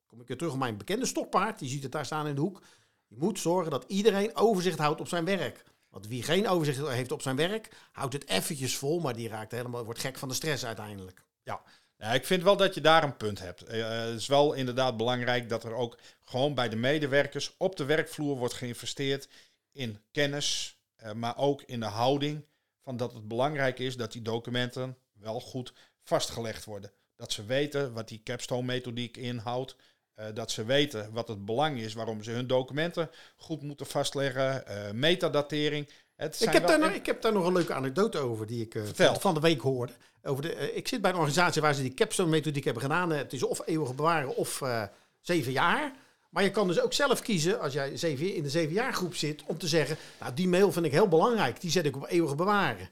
kom 0.07 0.21
ik 0.21 0.29
weer 0.29 0.37
terug 0.37 0.53
op 0.53 0.59
mijn 0.59 0.77
bekende 0.77 1.07
stokpaard, 1.07 1.59
die 1.59 1.69
ziet 1.69 1.83
het 1.83 1.93
daar 1.93 2.05
staan 2.07 2.27
in 2.27 2.35
de 2.35 2.41
hoek. 2.41 2.63
Je 3.07 3.17
moet 3.19 3.39
zorgen 3.39 3.71
dat 3.71 3.85
iedereen 3.87 4.37
overzicht 4.37 4.79
houdt 4.79 5.01
op 5.01 5.09
zijn 5.09 5.25
werk. 5.25 5.65
Want 5.89 6.07
wie 6.07 6.23
geen 6.23 6.49
overzicht 6.49 6.89
heeft 6.89 7.13
op 7.13 7.23
zijn 7.23 7.37
werk, 7.37 7.69
houdt 7.93 8.13
het 8.13 8.29
eventjes 8.29 8.77
vol, 8.77 9.01
maar 9.01 9.17
die 9.17 9.29
raakt 9.29 9.53
helemaal, 9.53 9.85
wordt 9.85 10.01
gek 10.01 10.19
van 10.19 10.29
de 10.29 10.35
stress 10.35 10.65
uiteindelijk. 10.65 11.23
Ja, 11.43 11.63
ik 11.99 12.27
vind 12.27 12.43
wel 12.43 12.57
dat 12.57 12.75
je 12.75 12.81
daar 12.81 13.03
een 13.03 13.17
punt 13.17 13.39
hebt. 13.39 13.63
Eh, 13.63 13.89
het 13.89 14.19
is 14.21 14.27
wel 14.27 14.53
inderdaad 14.53 14.97
belangrijk 14.97 15.49
dat 15.49 15.65
er 15.65 15.75
ook 15.75 15.99
gewoon 16.25 16.55
bij 16.55 16.69
de 16.69 16.77
medewerkers 16.77 17.55
op 17.57 17.77
de 17.77 17.85
werkvloer 17.85 18.37
wordt 18.37 18.55
geïnvesteerd 18.55 19.29
in 19.73 20.03
kennis, 20.13 20.79
eh, 20.97 21.13
maar 21.13 21.37
ook 21.37 21.63
in 21.63 21.81
de 21.81 21.87
houding 21.87 22.47
van 22.83 22.97
dat 22.97 23.13
het 23.13 23.29
belangrijk 23.29 23.79
is 23.79 23.97
dat 23.97 24.13
die 24.13 24.23
documenten 24.23 24.99
wel 25.13 25.41
goed 25.41 25.73
vastgelegd 26.03 26.65
worden. 26.65 26.93
Dat 27.17 27.33
ze 27.33 27.45
weten 27.45 27.93
wat 27.93 28.09
die 28.09 28.23
capstone-methodiek 28.23 29.17
inhoudt. 29.17 29.77
eh, 30.15 30.27
dat 30.35 30.51
ze 30.51 30.65
weten 30.65 31.13
wat 31.13 31.29
het 31.29 31.45
belang 31.45 31.79
is 31.79 31.95
waarom 31.95 32.23
ze 32.23 32.31
hun 32.31 32.47
documenten 32.47 33.11
goed 33.37 33.63
moeten 33.63 33.87
vastleggen. 33.87 34.67
eh, 34.67 34.91
metadatering. 34.91 35.89
Het 36.17 36.41
Ik 36.41 36.49
heb, 36.49 36.67
daar 36.67 36.79
nog, 36.79 36.91
ik 36.91 37.07
heb 37.07 37.23
daar 37.23 37.33
nog 37.33 37.47
een 37.47 37.53
leuke 37.53 37.75
anekdote 37.75 38.19
over 38.19 38.47
die 38.47 38.63
ik 38.63 38.75
eh, 38.75 39.15
van, 39.15 39.35
de 39.35 39.41
week 39.41 39.61
hoorde. 39.61 39.93
Over 40.23 40.43
de, 40.43 40.55
eh, 40.55 40.77
ik 40.77 40.89
zit 40.89 41.01
bij 41.01 41.11
een 41.11 41.17
organisatie 41.17 41.63
waar 41.63 41.75
ze 41.75 41.83
die 41.83 41.95
capstone-methodiek 41.95 42.65
hebben 42.65 42.83
gedaan. 42.83 43.13
Eh, 43.13 43.19
het 43.19 43.33
is 43.33 43.43
of 43.43 43.61
eeuwig 43.65 43.95
bewaren 43.95 44.37
of 44.37 44.63
zeven 45.21 45.53
jaar. 45.53 45.93
Maar 46.31 46.43
je 46.43 46.51
kan 46.51 46.69
dus 46.69 46.81
ook 46.81 46.93
zelf 46.93 47.21
kiezen, 47.21 47.61
als 47.61 47.73
jij 47.73 47.97
zeven, 47.97 48.35
in 48.35 48.43
de 48.43 48.51
zeven 48.51 48.73
jaar 48.73 48.95
groep 48.95 49.15
zit, 49.15 49.43
om 49.47 49.59
te 49.59 49.69
zeggen, 49.69 49.97
nou 50.21 50.35
die 50.35 50.49
mail 50.49 50.73
vind 50.73 50.87
ik 50.87 50.93
heel 50.93 51.09
belangrijk, 51.09 51.61
die 51.61 51.71
zet 51.71 51.85
ik 51.85 51.97
op 51.97 52.07
eeuwig 52.09 52.37
bewaren. 52.37 52.91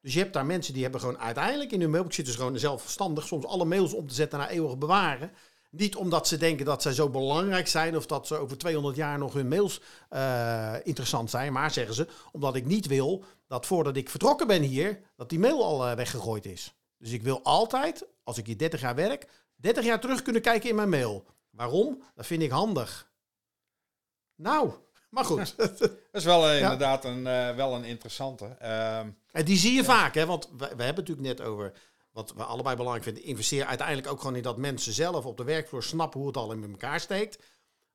Dus 0.00 0.12
je 0.14 0.20
hebt 0.20 0.32
daar 0.32 0.46
mensen 0.46 0.72
die 0.72 0.82
hebben 0.82 1.00
gewoon 1.00 1.18
uiteindelijk 1.18 1.72
in 1.72 1.80
hun 1.80 1.90
mailbox 1.90 2.14
zitten 2.14 2.34
ze 2.34 2.40
gewoon 2.40 2.58
zelfstandig 2.58 3.26
soms 3.26 3.44
alle 3.44 3.64
mails 3.64 3.92
om 3.92 4.08
te 4.08 4.14
zetten 4.14 4.38
naar 4.38 4.48
eeuwig 4.48 4.78
bewaren. 4.78 5.30
Niet 5.70 5.96
omdat 5.96 6.28
ze 6.28 6.36
denken 6.36 6.64
dat 6.64 6.82
zij 6.82 6.92
zo 6.92 7.08
belangrijk 7.08 7.68
zijn 7.68 7.96
of 7.96 8.06
dat 8.06 8.26
ze 8.26 8.36
over 8.36 8.58
200 8.58 8.96
jaar 8.96 9.18
nog 9.18 9.32
hun 9.32 9.48
mails 9.48 9.80
eh, 10.08 10.74
interessant 10.82 11.30
zijn. 11.30 11.52
Maar 11.52 11.70
zeggen 11.70 11.94
ze, 11.94 12.06
omdat 12.32 12.54
ik 12.56 12.64
niet 12.64 12.86
wil 12.86 13.24
dat 13.46 13.66
voordat 13.66 13.96
ik 13.96 14.10
vertrokken 14.10 14.46
ben 14.46 14.62
hier, 14.62 15.00
dat 15.16 15.28
die 15.28 15.38
mail 15.38 15.64
al 15.64 15.86
eh, 15.86 15.96
weggegooid 15.96 16.46
is. 16.46 16.74
Dus 16.98 17.10
ik 17.10 17.22
wil 17.22 17.42
altijd, 17.42 18.06
als 18.24 18.38
ik 18.38 18.46
hier 18.46 18.58
30 18.58 18.80
jaar 18.80 18.94
werk, 18.94 19.28
30 19.56 19.84
jaar 19.84 20.00
terug 20.00 20.22
kunnen 20.22 20.42
kijken 20.42 20.68
in 20.68 20.74
mijn 20.74 20.88
mail. 20.88 21.24
Waarom? 21.50 22.02
Dat 22.14 22.26
vind 22.26 22.42
ik 22.42 22.50
handig. 22.50 23.10
Nou, 24.34 24.72
maar 25.10 25.24
goed. 25.24 25.56
Dat 25.56 25.90
is 26.12 26.24
wel 26.24 26.48
eh, 26.48 26.60
inderdaad 26.60 27.04
een, 27.04 27.22
wel 27.56 27.74
een 27.74 27.84
interessante. 27.84 28.44
Ehm, 28.44 29.08
En 29.32 29.44
die 29.44 29.58
zie 29.58 29.72
je 29.72 29.84
vaak, 29.84 30.14
hè? 30.14 30.26
Want 30.26 30.48
we, 30.50 30.56
we 30.56 30.64
hebben 30.66 30.86
het 30.86 30.96
natuurlijk 30.96 31.38
net 31.38 31.40
over 31.40 31.72
wat 32.10 32.32
we 32.32 32.42
allebei 32.42 32.76
belangrijk 32.76 33.04
vinden. 33.04 33.24
Investeer 33.24 33.64
uiteindelijk 33.64 34.08
ook 34.08 34.20
gewoon 34.20 34.36
in 34.36 34.42
dat 34.42 34.56
mensen 34.56 34.92
zelf 34.92 35.26
op 35.26 35.36
de 35.36 35.44
werkvloer 35.44 35.82
snappen 35.82 36.18
hoe 36.18 36.28
het 36.28 36.36
al 36.36 36.52
in 36.52 36.70
elkaar 36.70 37.00
steekt. 37.00 37.38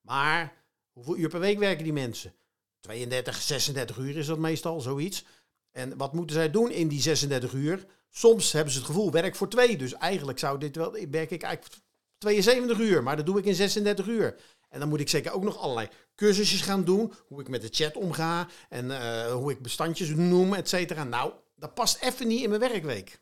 Maar 0.02 0.64
hoeveel 0.92 1.18
uur 1.18 1.30
per 1.30 1.40
week 1.40 1.60
werken 1.60 1.84
die 1.84 1.94
mensen? 1.94 2.34
32, 2.80 3.42
36 3.42 3.98
uur 3.98 4.18
is 4.18 4.26
dat 4.26 4.38
meestal, 4.38 4.82
zoiets. 4.82 5.26
En 5.72 5.98
wat 5.98 6.14
moeten 6.14 6.36
zij 6.36 6.52
doen 6.52 6.72
in 6.72 6.88
die 6.88 7.02
36 7.02 7.54
uur? 7.54 7.86
Soms 8.10 8.52
hebben 8.52 8.74
ze 8.74 8.80
het 8.80 8.88
gevoel, 8.88 9.12
werk 9.12 9.36
voor 9.36 9.50
twee. 9.50 9.78
Dus 9.78 9.94
eigenlijk 9.94 10.40
zou 10.40 10.60
dit 10.60 10.76
wel, 10.76 10.92
werk 10.92 11.32
ik 11.32 11.44
eigenlijk 11.44 11.76
72 12.18 12.80
uur, 12.80 13.04
maar 13.04 13.16
dat 13.16 13.26
doe 13.26 13.40
ik 13.40 13.46
in 13.46 13.56
36 13.56 14.08
uur. 14.08 14.36
En 14.70 14.80
dan 14.80 14.90
moet 14.90 15.00
ik 15.00 15.10
zeker 15.10 15.32
ook 15.32 15.44
nog 15.44 15.58
allerlei 15.58 15.88
cursusjes 16.16 16.62
gaan 16.62 16.84
doen. 16.84 17.14
Hoe 17.28 17.42
ik 17.42 17.50
met 17.50 17.62
de 17.62 17.68
chat 17.72 17.96
omga 17.96 18.48
en 18.70 18.92
eh, 18.92 19.34
hoe 19.34 19.52
ik 19.52 19.62
bestandjes 19.62 20.10
noem, 20.10 20.54
et 20.54 20.70
cetera. 20.70 21.04
Nou, 21.04 21.34
dat 21.56 21.74
past 21.74 22.02
even 22.02 22.28
niet 22.28 22.42
in 22.42 22.50
mijn 22.50 22.62
werkweek. 22.62 23.20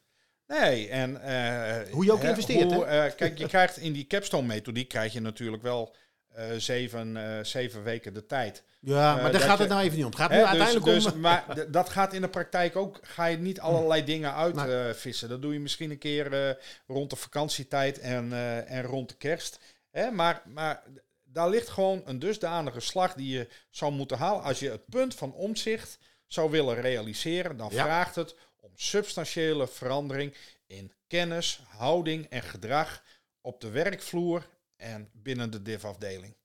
Nee, 0.59 0.89
en... 0.89 1.21
eh, 1.21 1.91
Hoe 1.93 2.05
je 2.05 2.11
ook 2.11 2.21
hè, 2.21 2.29
investeert, 2.29 2.73
hoe, 2.73 2.85
eh, 2.85 3.15
kijk, 3.15 3.37
je 3.37 3.47
krijgt 3.47 3.77
in 3.77 3.93
die 3.93 4.07
capstone-methodiek 4.07 4.87
krijg 4.89 5.13
je 5.13 5.21
natuurlijk 5.21 5.63
wel 5.63 5.95
eh, 6.31 6.45
zeven, 6.57 7.17
zeven 7.45 7.83
weken 7.83 8.13
de 8.13 8.25
tijd. 8.25 8.63
Ja, 8.79 9.15
maar 9.15 9.31
daar 9.31 9.41
gaat 9.41 9.57
je- 9.57 9.63
het 9.63 9.71
nou 9.71 9.81
even 9.83 9.95
niet 9.95 10.05
om. 10.05 10.11
Het 10.11 10.19
gaat 10.19 10.29
nu 10.29 10.35
Hè, 10.35 10.45
uiteindelijk 10.45 10.85
dus, 10.85 11.05
om... 11.05 11.11
dus, 11.11 11.19
maar 11.21 11.45
dat 11.71 11.89
gaat 11.89 12.13
in 12.13 12.21
de 12.21 12.27
praktijk 12.29 12.75
ook, 12.75 12.99
ga 13.01 13.25
je 13.25 13.37
niet 13.37 13.59
allerlei 13.59 14.03
dingen 14.03 14.33
uitvissen. 14.35 15.29
dat 15.29 15.41
doe 15.41 15.53
je 15.53 15.59
misschien 15.59 15.91
een 15.91 15.97
keer 15.97 16.57
rond 16.87 17.09
de 17.09 17.15
vakantietijd 17.15 17.99
en, 17.99 18.33
en 18.67 18.83
rond 18.83 19.09
de 19.09 19.15
kerst. 19.15 19.59
Hè, 19.91 20.11
maar, 20.11 20.41
maar 20.45 20.83
daar 21.23 21.49
ligt 21.49 21.69
gewoon 21.69 22.01
een 22.05 22.19
dusdanige 22.19 22.79
slag 22.79 23.13
die 23.13 23.37
je 23.37 23.47
zou 23.69 23.91
moeten 23.91 24.17
halen. 24.17 24.43
Als 24.43 24.59
je 24.59 24.69
het 24.69 24.85
punt 24.89 25.15
van 25.15 25.33
omzicht 25.33 25.97
zou 26.27 26.51
willen 26.51 26.81
realiseren, 26.81 27.57
dan 27.57 27.69
Ja. 27.71 27.83
vraagt 27.83 28.15
het 28.15 28.35
om 28.71 28.77
substantiële 28.77 29.67
verandering 29.67 30.33
in 30.67 30.91
kennis, 31.07 31.63
houding 31.67 32.25
en 32.25 32.41
gedrag 32.41 33.03
op 33.41 33.61
de 33.61 33.69
werkvloer 33.69 34.47
en 34.75 35.09
binnen 35.13 35.51
de 35.51 35.61
div-afdeling. 35.61 36.35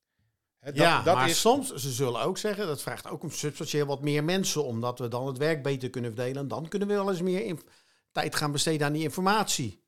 Dat- 0.61 0.77
ja, 0.77 1.03
dat 1.03 1.15
maar 1.15 1.29
is, 1.29 1.41
soms, 1.41 1.75
ze 1.75 1.91
zullen 1.91 2.21
ook 2.21 2.39
zeggen, 2.39 2.67
dat 2.67 2.83
vraagt 2.83 3.09
ook 3.09 3.23
om 3.23 3.31
substantieel 3.31 3.87
wat 3.87 4.03
meer 4.03 4.25
mensen, 4.25 4.65
omdat 4.65 4.99
we 4.99 5.09
dan 5.09 5.27
het 5.27 5.39
werk 5.39 5.63
beter 5.63 5.91
kunnen 5.91 6.15
verdelen. 6.15 6.43
En 6.43 6.49
dan 6.49 6.69
kunnen 6.69 6.89
we 6.89 6.95
wel 6.95 7.11
eens 7.11 7.23
meer 7.23 7.57
tijd 8.13 8.35
gaan 8.35 8.53
besteden 8.53 8.87
aan 8.87 8.93
die 8.93 9.03
informatie. 9.03 9.85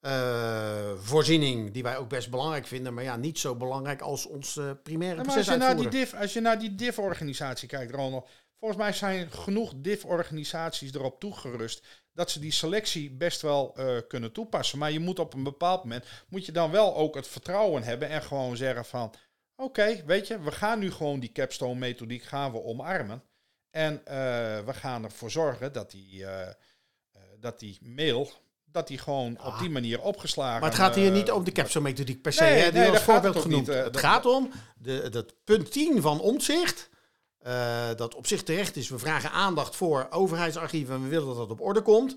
Eh, 0.00 0.92
voorziening, 0.98 1.72
die 1.72 1.82
wij 1.82 1.96
ook 1.96 2.08
best 2.08 2.30
belangrijk 2.30 2.66
vinden, 2.66 2.94
maar 2.94 3.04
ja, 3.04 3.16
niet 3.16 3.38
zo 3.38 3.56
belangrijk 3.56 4.00
als 4.00 4.26
ons 4.26 4.60
primaire 4.82 5.16
Ja, 5.16 5.22
maar 5.22 5.36
als 5.36 5.46
je, 5.46 5.56
naar 5.56 5.76
die 5.76 5.88
div, 5.88 6.14
als 6.14 6.32
je 6.32 6.40
naar 6.40 6.58
die 6.58 6.74
div-organisatie 6.74 7.68
kijkt, 7.68 7.92
Ronald, 7.92 8.28
volgens 8.60 8.80
mij 8.80 8.92
zijn 8.92 9.30
genoeg 9.30 9.72
div-organisaties 9.76 10.92
erop 10.94 11.20
toegerust 11.20 11.86
dat 12.12 12.30
ze 12.30 12.40
die 12.40 12.52
selectie 12.52 13.10
best 13.10 13.40
wel 13.40 13.74
eh, 13.76 13.96
kunnen 14.08 14.32
toepassen. 14.32 14.78
Maar 14.78 14.92
je 14.92 15.00
moet 15.00 15.18
op 15.18 15.34
een 15.34 15.42
bepaald 15.42 15.82
moment, 15.82 16.04
moet 16.28 16.46
je 16.46 16.52
dan 16.52 16.70
wel 16.70 16.96
ook 16.96 17.14
het 17.14 17.28
vertrouwen 17.28 17.82
hebben 17.82 18.08
en 18.08 18.22
gewoon 18.22 18.56
zeggen 18.56 18.84
van, 18.84 19.14
oké, 19.56 20.02
weet 20.06 20.26
je, 20.26 20.40
we 20.40 20.50
gaan 20.52 20.78
nu 20.78 20.90
gewoon 20.92 21.20
die 21.20 21.32
capstone-methodiek 21.32 22.22
gaan 22.22 22.52
we 22.52 22.62
omarmen. 22.62 23.22
En 23.70 24.06
eh, 24.06 24.14
we 24.64 24.72
gaan 24.74 25.04
ervoor 25.04 25.30
zorgen 25.30 25.72
dat 25.72 25.90
die, 25.90 26.26
eh, 26.26 26.48
dat 27.38 27.58
die 27.58 27.78
mail, 27.82 28.30
dat 28.64 28.88
die 28.88 28.98
gewoon 28.98 29.44
op 29.44 29.58
die 29.58 29.70
manier 29.70 30.00
opgeslagen 30.02 30.60
Maar 30.60 30.70
het 30.70 30.78
gaat 30.78 30.94
hier 30.94 31.10
niet 31.10 31.30
om 31.30 31.44
de 31.44 31.52
capsule-methodiek 31.52 32.22
per 32.22 32.32
se. 32.32 32.42
nee, 32.42 32.58
hè, 32.62 32.70
die 32.70 32.80
nee, 32.80 32.90
als 32.90 33.02
voorbeeld 33.02 33.36
genoemd. 33.40 33.66
niet, 33.66 33.76
het 33.76 33.92
dat- 33.92 34.02
gaat 34.02 34.26
om 34.26 34.50
de, 34.78 35.08
dat 35.08 35.34
punt 35.44 35.72
10 35.72 36.00
van 36.02 36.20
omzicht. 36.20 36.88
Eh, 37.40 37.88
dat 37.96 38.14
op 38.14 38.26
zich 38.26 38.42
terecht 38.42 38.76
is. 38.76 38.88
We 38.88 38.98
vragen 38.98 39.30
aandacht 39.30 39.76
voor 39.76 40.06
overheidsarchieven 40.10 40.94
en 40.94 41.02
we 41.02 41.08
willen 41.08 41.26
dat 41.26 41.36
dat 41.36 41.50
op 41.50 41.60
orde 41.60 41.82
komt. 41.82 42.16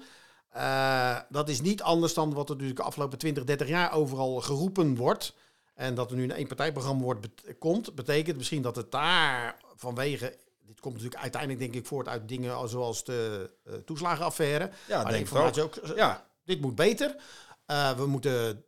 Eh, 0.50 1.18
dat 1.30 1.50
is 1.50 1.62
niet 1.62 1.82
anders 1.82 2.14
dan 2.14 2.34
wat 2.34 2.46
er 2.50 2.52
natuurlijk 2.54 2.80
de 2.80 2.86
afgelopen 2.86 3.18
20, 3.18 3.44
30 3.44 3.68
jaar 3.68 3.94
overal 3.94 4.42
geroepen 4.42 4.96
wordt. 4.96 5.34
En 5.74 5.96
dat 5.96 6.10
er 6.12 6.18
nu 6.18 6.24
een 6.24 6.32
eenpartijprogramma 6.32 7.04
wordt, 7.04 7.22
bet- 7.22 7.58
komt, 7.60 7.96
betekent 7.96 8.38
misschien 8.38 8.62
dat 8.62 8.76
het 8.76 8.92
daar 8.92 9.58
vanwege. 9.76 10.38
Dit 10.66 10.80
komt 10.80 10.94
natuurlijk 10.94 11.22
uiteindelijk, 11.22 11.62
denk 11.62 11.74
ik, 11.74 11.86
voort 11.86 12.08
uit 12.08 12.28
dingen 12.28 12.56
als- 12.56 12.72
zoals 12.72 13.04
de 13.04 13.50
eh, 13.66 13.74
toeslagenaffaire. 13.74 14.70
Ja, 14.88 14.96
Maar 14.96 15.06
de 15.06 15.12
denk 15.12 15.26
ik 15.26 15.32
informatie 15.32 15.64
ook. 15.64 15.78
ook. 15.90 15.96
Ja, 15.98 16.26
dit 16.46 16.62
moet 16.62 16.76
beter. 16.76 17.16
We 17.98 18.06
moeten 18.08 18.64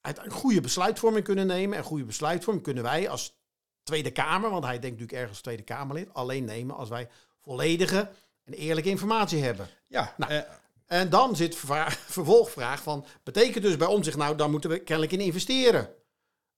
uiteindelijk 0.00 0.44
goede 0.44 0.60
besluitvorming 0.60 1.24
kunnen 1.24 1.46
nemen. 1.46 1.78
En 1.78 1.84
goede 1.84 2.04
besluitvorming 2.04 2.64
kunnen 2.64 2.82
wij 2.82 3.08
als 3.08 3.34
Tweede 3.82 4.10
Kamer, 4.10 4.50
want 4.50 4.64
hij 4.64 4.78
denkt 4.78 4.98
natuurlijk 5.00 5.18
ergens 5.22 5.40
Tweede 5.40 5.62
Kamerlid, 5.62 6.14
alleen 6.14 6.44
nemen 6.44 6.76
als 6.76 6.88
wij 6.88 7.08
volledige 7.40 8.10
en 8.44 8.52
eerlijke 8.52 8.90
informatie 8.90 9.42
hebben. 9.42 9.68
ja. 9.86 10.14
Nou, 10.16 10.32
eh, 10.32 10.40
En 10.86 11.10
dan 11.10 11.36
zit 11.36 11.56
vra- 11.56 11.90
vervolgvraag 12.18 12.82
van, 12.82 13.04
betekent 13.22 13.64
dus 13.64 13.76
bij 13.76 13.86
ons 13.86 14.06
zich 14.06 14.16
nou, 14.16 14.36
daar 14.36 14.50
moeten 14.50 14.70
we 14.70 14.78
kennelijk 14.78 15.12
in 15.12 15.20
investeren. 15.20 15.94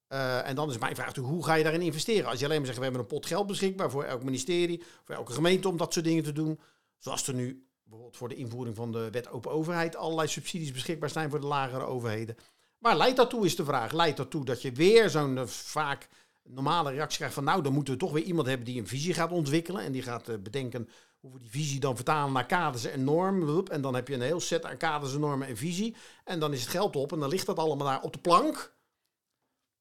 Eh, 0.07 0.49
en 0.49 0.55
dan 0.55 0.71
is 0.71 0.79
mijn 0.79 0.95
vraag 0.95 1.17
hoe 1.17 1.45
ga 1.45 1.55
je 1.55 1.63
daarin 1.63 1.83
investeren? 1.83 2.31
Als 2.31 2.39
je 2.39 2.45
alleen 2.45 2.57
maar 2.57 2.67
zegt, 2.67 2.79
we 2.79 2.85
hebben 2.85 3.03
een 3.03 3.07
pot 3.07 3.27
geld 3.27 3.47
beschikbaar 3.47 3.91
voor 3.91 4.05
elk 4.05 4.23
ministerie, 4.23 4.83
voor 5.05 5.15
elke 5.15 5.33
gemeente 5.33 5.69
om 5.69 5.77
dat 5.77 5.93
soort 5.93 6.05
dingen 6.05 6.23
te 6.25 6.33
doen. 6.33 6.61
Zoals 6.99 7.27
er 7.27 7.35
nu 7.35 7.67
bijvoorbeeld 7.83 8.17
voor 8.17 8.29
de 8.29 8.35
invoering 8.35 8.77
van 8.77 8.93
de 8.93 9.11
wet 9.11 9.31
open 9.31 9.51
overheid 9.51 9.97
allerlei 9.97 10.29
subsidies 10.29 10.73
beschikbaar 10.73 11.11
zijn 11.11 11.31
voor 11.31 11.41
de 11.41 11.47
lagere 11.47 11.85
overheden. 11.85 12.37
Waar 12.79 12.97
leidt 12.97 13.17
dat 13.17 13.31
toe 13.31 13.45
is 13.45 13.57
de 13.57 13.65
vraag. 13.65 13.93
Leidt 13.93 14.17
dat 14.17 14.31
toe 14.31 14.45
dat 14.45 14.63
je 14.63 14.73
weer 14.73 15.11
zo'n 15.11 15.39
eh, 15.39 15.47
vaak 15.47 16.09
normale 16.45 16.91
reactie 16.91 17.17
krijgt 17.17 17.35
van 17.35 17.45
nou, 17.45 17.63
dan 17.63 17.73
moeten 17.73 17.93
we 17.95 18.01
toch 18.01 18.13
weer 18.13 18.23
iemand 18.23 18.47
hebben 18.47 18.67
die 18.67 18.81
een 18.81 18.87
visie 18.87 19.15
gaat 19.15 19.31
ontwikkelen 19.33 19.83
en 19.85 19.93
die 19.93 20.03
gaat 20.03 20.29
eh, 20.29 20.37
bedenken 20.39 20.89
hoe 21.21 21.33
we 21.33 21.39
die 21.41 21.51
visie 21.51 21.81
dan 21.81 21.97
vertalen 21.97 22.33
naar 22.33 22.47
kaders 22.47 22.85
en 22.85 23.05
normen. 23.05 23.65
En 23.67 23.81
dan 23.81 23.95
heb 23.95 24.09
je 24.09 24.15
een 24.15 24.21
heel 24.23 24.41
set 24.41 24.65
aan 24.65 24.77
kaders 24.77 25.15
en 25.15 25.21
normen 25.21 25.49
en 25.49 25.57
visie. 25.57 25.97
En 26.25 26.39
dan 26.41 26.53
is 26.53 26.61
het 26.61 26.71
geld 26.71 26.97
op 26.97 27.13
en 27.13 27.21
dan 27.21 27.29
ligt 27.29 27.47
dat 27.47 27.59
allemaal 27.59 27.87
daar 27.87 28.03
op 28.03 28.13
de 28.13 28.19
plank. 28.19 28.77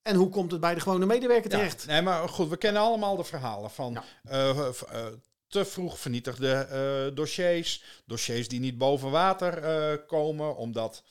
En 0.02 0.16
hoe 0.16 0.30
komt 0.30 0.52
het 0.52 0.60
bij 0.62 0.74
de 0.74 0.80
gewone 0.80 1.06
medewerker 1.06 1.52
Ja, 1.52 1.58
terecht? 1.58 1.86
nee, 1.86 2.02
maar 2.02 2.30
goed, 2.30 2.50
we 2.50 2.58
kennen 2.58 2.82
allemaal 2.82 3.16
de 3.16 3.24
verhalen 3.24 3.72
van 3.72 3.94
Ja. 3.94 4.04
eh, 4.24 4.68
eh, 4.68 5.14
te 5.48 5.66
vroeg 5.66 6.00
vernietigde 6.00 7.12
dossiers, 7.14 7.84
dossiers 8.06 8.48
die 8.48 8.60
niet 8.60 8.78
boven 8.78 9.12
water 9.12 10.00
komen 10.06 10.56
omdat 10.56 11.04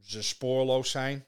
ze 0.00 0.22
spoorloos 0.22 0.90
zijn. 0.90 1.26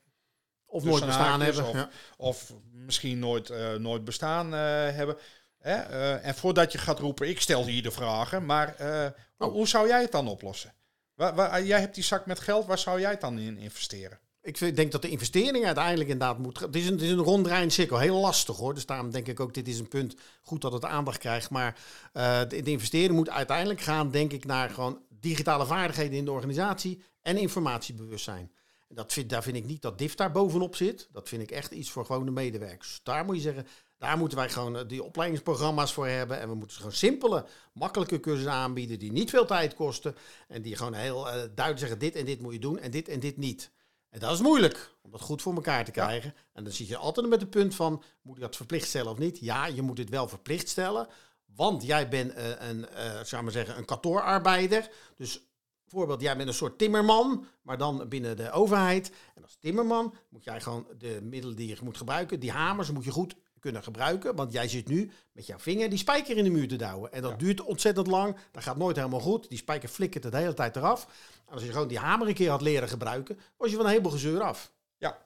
Of 0.70 0.83
nooit 0.85 1.02
tussen 1.02 1.18
bestaan 1.18 1.40
hebben. 1.40 1.66
Of, 1.66 1.74
Ja. 1.74 1.90
of 2.16 2.52
misschien 2.72 3.18
nooit, 3.18 3.50
eh, 3.50 3.74
nooit 3.74 4.04
bestaan 4.04 4.54
eh, 4.54 4.61
hebben. 4.96 5.16
Hè? 5.59 5.74
eh, 5.74 6.26
en 6.26 6.35
voordat 6.35 6.72
je 6.72 6.78
gaat 6.78 6.98
roepen, 6.98 7.28
ik 7.28 7.40
stel 7.40 7.66
hier 7.66 7.83
de 7.83 7.90
vragen, 7.90 8.46
maar 8.46 8.74
hoe, 8.78 9.48
Oh. 9.48 9.52
hoe 9.52 9.68
zou 9.68 9.88
jij 9.88 10.00
het 10.00 10.12
dan 10.12 10.28
oplossen? 10.28 10.74
Waar, 11.14 11.35
waar, 11.35 11.64
jij 11.64 11.80
hebt 11.80 11.94
die 11.94 12.04
zak 12.04 12.26
met 12.26 12.40
geld, 12.40 12.66
waar 12.66 12.78
zou 12.78 13.00
jij 13.00 13.11
het 13.11 13.20
dan 13.20 13.38
in 13.38 13.59
investeren? 13.59 14.18
Ik 14.42 14.76
denk 14.76 14.92
dat 14.92 15.02
de 15.02 15.09
investering 15.09 15.66
uiteindelijk 15.66 16.09
inderdaad 16.09 16.38
moet... 16.38 16.61
Het 16.61 16.76
is 16.76 16.87
een, 16.87 16.92
het 16.92 17.02
is 17.02 17.11
een 17.11 17.70
cirkel. 17.70 17.98
Heel 17.98 18.20
lastig 18.20 18.56
hoor. 18.56 18.74
Dus 18.74 18.87
daarom 18.87 19.11
denk 19.11 19.26
ik 19.26 19.40
ook, 19.40 19.54
dit 19.54 19.68
is 19.68 19.78
een 19.78 19.88
punt 19.88 20.14
goed 20.42 20.61
dat 20.61 20.72
het 20.72 20.85
aandacht 20.85 21.18
krijgt. 21.18 21.50
Maar 21.50 21.78
de, 22.12 22.46
de 22.48 22.70
investering 22.70 23.12
moet 23.12 23.30
uiteindelijk 23.30 23.80
gaan, 23.80 24.11
denk 24.11 24.33
ik, 24.33 24.44
naar 24.44 24.70
gewoon 24.70 25.02
digitale 25.09 25.66
vaardigheden 25.66 26.18
in 26.18 26.24
de 26.24 26.30
organisatie 26.30 27.02
en 27.22 27.37
informatiebewustzijn. 27.37 28.52
En 28.90 28.96
dat 28.96 29.12
vind, 29.12 29.31
daar 29.31 29.42
vind 29.42 29.57
ik 29.57 29.66
niet 29.66 29.83
dat 29.83 29.98
DIF 29.98 30.14
daar 30.14 30.31
bovenop 30.31 30.76
zit. 30.76 31.09
Dat 31.12 31.29
vind 31.29 31.42
ik 31.42 31.50
echt 31.50 31.70
iets 31.72 31.90
voor 31.90 32.05
gewone 32.05 32.31
medewerkers. 32.31 33.00
Daar 33.03 33.24
moet 33.24 33.37
je 33.37 33.42
zeggen, 33.42 33.66
daar 33.98 34.18
moeten 34.18 34.38
wij 34.38 34.48
gewoon 34.48 34.76
eh, 34.76 34.88
die 34.88 35.03
opleidingsprogramma's 35.03 35.92
voor 35.92 36.07
hebben. 36.07 36.40
En 36.40 36.48
we 36.48 36.55
moeten 36.55 36.76
gewoon 36.76 36.92
simpele, 36.92 37.46
makkelijke 37.72 38.20
cursussen 38.20 38.53
aanbieden 38.53 38.98
die 38.98 39.12
niet 39.12 39.31
veel 39.31 39.46
tijd 39.46 39.74
kosten. 39.74 40.16
En 40.48 40.62
die 40.62 40.76
gewoon 40.76 40.94
heel 40.94 41.29
eh, 41.29 41.35
duidelijk 41.35 41.79
zeggen, 41.79 41.98
dit 41.98 42.14
en 42.14 42.24
dit 42.24 42.40
moet 42.40 42.53
je 42.53 42.59
doen 42.59 42.79
en 42.79 42.90
dit 42.90 43.09
en 43.09 43.20
dit 43.20 43.37
niet. 43.37 43.70
En 44.09 44.20
dat 44.20 44.33
is 44.33 44.40
moeilijk, 44.40 44.94
om 45.03 45.11
dat 45.11 45.20
goed 45.20 45.42
voor 45.42 45.55
elkaar 45.55 45.85
te 45.85 45.90
krijgen. 45.90 46.35
En 46.53 46.64
dan 46.64 46.72
zit 46.72 46.88
je 46.88 46.96
altijd 46.96 47.29
met 47.29 47.40
het 47.40 47.50
punt 47.50 47.74
van, 47.74 48.03
moet 48.22 48.37
je 48.37 48.42
dat 48.42 48.57
verplicht 48.57 48.88
stellen 48.88 49.12
of 49.12 49.18
niet? 49.18 49.38
Ja, 49.38 49.66
je 49.66 49.83
moet 49.83 49.98
het 49.98 50.09
wel 50.09 50.29
verplicht 50.29 50.68
stellen. 50.68 51.09
Want 51.44 51.83
jij 51.83 52.09
bent 52.09 52.33
eh, 52.33 52.68
een, 52.68 52.88
eh 52.88 53.20
zou 53.24 53.42
maar 53.42 53.53
zeggen, 53.53 53.76
een 53.76 53.85
kantoorarbeider. 53.85 54.90
Dus 55.16 55.49
bijvoorbeeld, 55.90 56.20
jij 56.20 56.37
bent 56.37 56.48
een 56.48 56.55
soort 56.55 56.79
timmerman, 56.79 57.46
maar 57.62 57.79
dan 57.79 58.09
binnen 58.09 58.37
de 58.37 58.50
overheid. 58.50 59.11
En 59.35 59.42
als 59.42 59.57
timmerman 59.61 60.14
moet 60.29 60.44
jij 60.44 60.61
gewoon 60.61 60.87
de 60.98 61.18
middelen 61.22 61.57
die 61.57 61.68
je 61.68 61.76
moet 61.83 61.96
gebruiken, 61.96 62.40
die 62.40 62.50
hamers 62.50 62.90
moet 62.90 63.05
je 63.05 63.11
goed 63.11 63.35
kunnen 63.61 63.83
gebruiken. 63.83 64.35
Want 64.35 64.53
jij 64.53 64.68
zit 64.68 64.88
nu 64.88 65.11
met 65.33 65.46
jouw 65.46 65.59
vinger 65.59 65.88
die 65.90 65.98
spijker 65.98 66.37
in 66.37 66.44
de 66.44 66.50
muur 66.50 66.68
te 66.68 66.76
douwen. 66.76 67.12
En 67.12 67.22
dat 67.22 67.31
Ja. 67.31 67.37
duurt 67.37 67.61
ontzettend 67.62 68.07
lang. 68.07 68.37
Dat 68.53 68.62
gaat 68.62 68.76
nooit 68.76 68.96
helemaal 68.96 69.20
goed. 69.20 69.48
Die 69.48 69.59
spijker 69.59 69.88
flikkert 69.88 70.24
het 70.24 70.33
de 70.33 70.38
hele 70.38 70.55
tijd 70.55 70.76
eraf. 70.76 71.07
En 71.46 71.53
als 71.53 71.62
je 71.62 71.72
gewoon 71.72 71.88
die 71.88 71.98
hamer 71.98 72.29
een 72.29 72.35
keer 72.35 72.50
had 72.50 72.61
leren 72.62 72.88
gebruiken, 72.88 73.38
was 73.57 73.68
je 73.70 73.76
van 73.76 73.85
een 73.85 73.90
heleboel 73.90 74.12
gezeur 74.12 74.40
af. 74.40 74.72
Ja. 74.98 75.18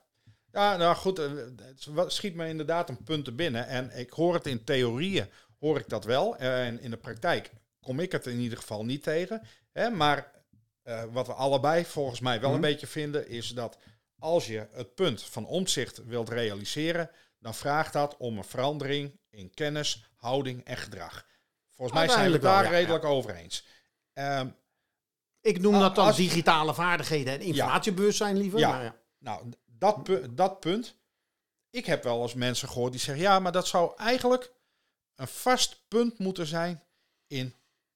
Ja, 0.51 0.77
nou 0.77 0.95
goed, 0.95 1.19
eh, 1.19 1.31
het 1.95 2.11
schiet 2.13 2.35
me 2.35 2.47
inderdaad 2.47 2.89
een 2.89 3.03
punt 3.03 3.25
te 3.25 3.31
binnen. 3.31 3.67
En 3.67 3.97
ik 3.97 4.09
hoor 4.09 4.33
het 4.33 4.47
in 4.47 4.63
theorieën, 4.63 5.29
hoor 5.59 5.77
ik 5.77 5.89
dat 5.89 6.03
wel. 6.05 6.37
Eh, 6.37 6.67
En 6.67 6.79
in 6.81 6.91
de 6.91 6.97
praktijk 6.97 7.51
kom 7.81 7.99
ik 7.99 8.11
het 8.11 8.25
in 8.27 8.39
ieder 8.39 8.57
geval 8.57 8.85
niet 8.85 9.03
tegen. 9.03 9.41
Hè? 9.71 9.89
Maar 9.89 10.31
eh, 10.85 11.03
wat 11.11 11.27
we 11.27 11.33
allebei 11.33 11.85
volgens 11.85 12.19
mij 12.19 12.39
wel 12.39 12.49
een 12.53 12.59
Mhm. 12.59 12.65
beetje 12.69 12.87
vinden, 12.87 13.27
is 13.27 13.49
dat 13.49 13.77
als 14.19 14.47
je 14.47 14.67
het 14.71 14.95
punt 14.95 15.23
van 15.23 15.45
omzicht 15.45 16.05
wilt 16.05 16.29
realiseren, 16.29 17.09
dan 17.39 17.53
vraagt 17.55 17.93
dat 17.93 18.17
om 18.17 18.37
een 18.37 18.43
verandering 18.43 19.19
in 19.29 19.53
kennis, 19.53 20.05
houding 20.15 20.63
en 20.63 20.77
gedrag. 20.77 21.25
Volgens 21.71 21.97
mij 21.97 22.09
zijn 22.09 22.31
we 22.31 22.39
wel, 22.39 22.51
daar 22.51 22.63
ja, 22.63 22.69
redelijk 22.69 23.03
over 23.03 23.35
eens. 23.35 23.65
Ehm, 24.13 24.47
Ik 25.41 25.59
noem 25.61 25.79
dat 25.79 25.95
dan 25.95 26.05
als- 26.05 26.15
digitale 26.15 26.73
vaardigheden 26.73 27.33
en 27.33 27.41
informatiebewustzijn 27.41 28.37
liever. 28.37 28.59
Ja. 28.59 28.69
maar 28.71 28.83
ja. 28.83 28.95
Nou, 29.17 29.51
dat, 29.65 30.03
pu- 30.03 30.33
dat 30.35 30.59
punt. 30.59 30.95
Ik 31.69 31.85
heb 31.85 32.03
wel 32.03 32.21
eens 32.21 32.33
mensen 32.33 32.67
gehoord 32.69 32.91
die 32.91 33.01
zeggen: 33.01 33.23
ja, 33.23 33.39
maar 33.39 33.51
dat 33.51 33.67
zou 33.67 33.93
eigenlijk 33.97 34.51
een 35.15 35.27
vast 35.27 35.81
punt 35.87 36.17
moeten 36.19 36.45
zijn 36.47 36.83
in. 37.27 37.55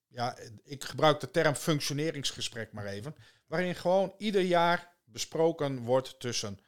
Ja, 0.09 0.37
ik 0.63 0.83
gebruik 0.83 1.19
de 1.19 1.31
term 1.31 1.55
functioneringsgesprek 1.55 2.71
maar 2.71 2.85
even. 2.85 3.15
Waarin 3.47 3.75
gewoon 3.75 4.13
ieder 4.17 4.41
jaar 4.41 4.97
besproken 5.03 5.79
wordt 5.79 6.19
tussen 6.19 6.59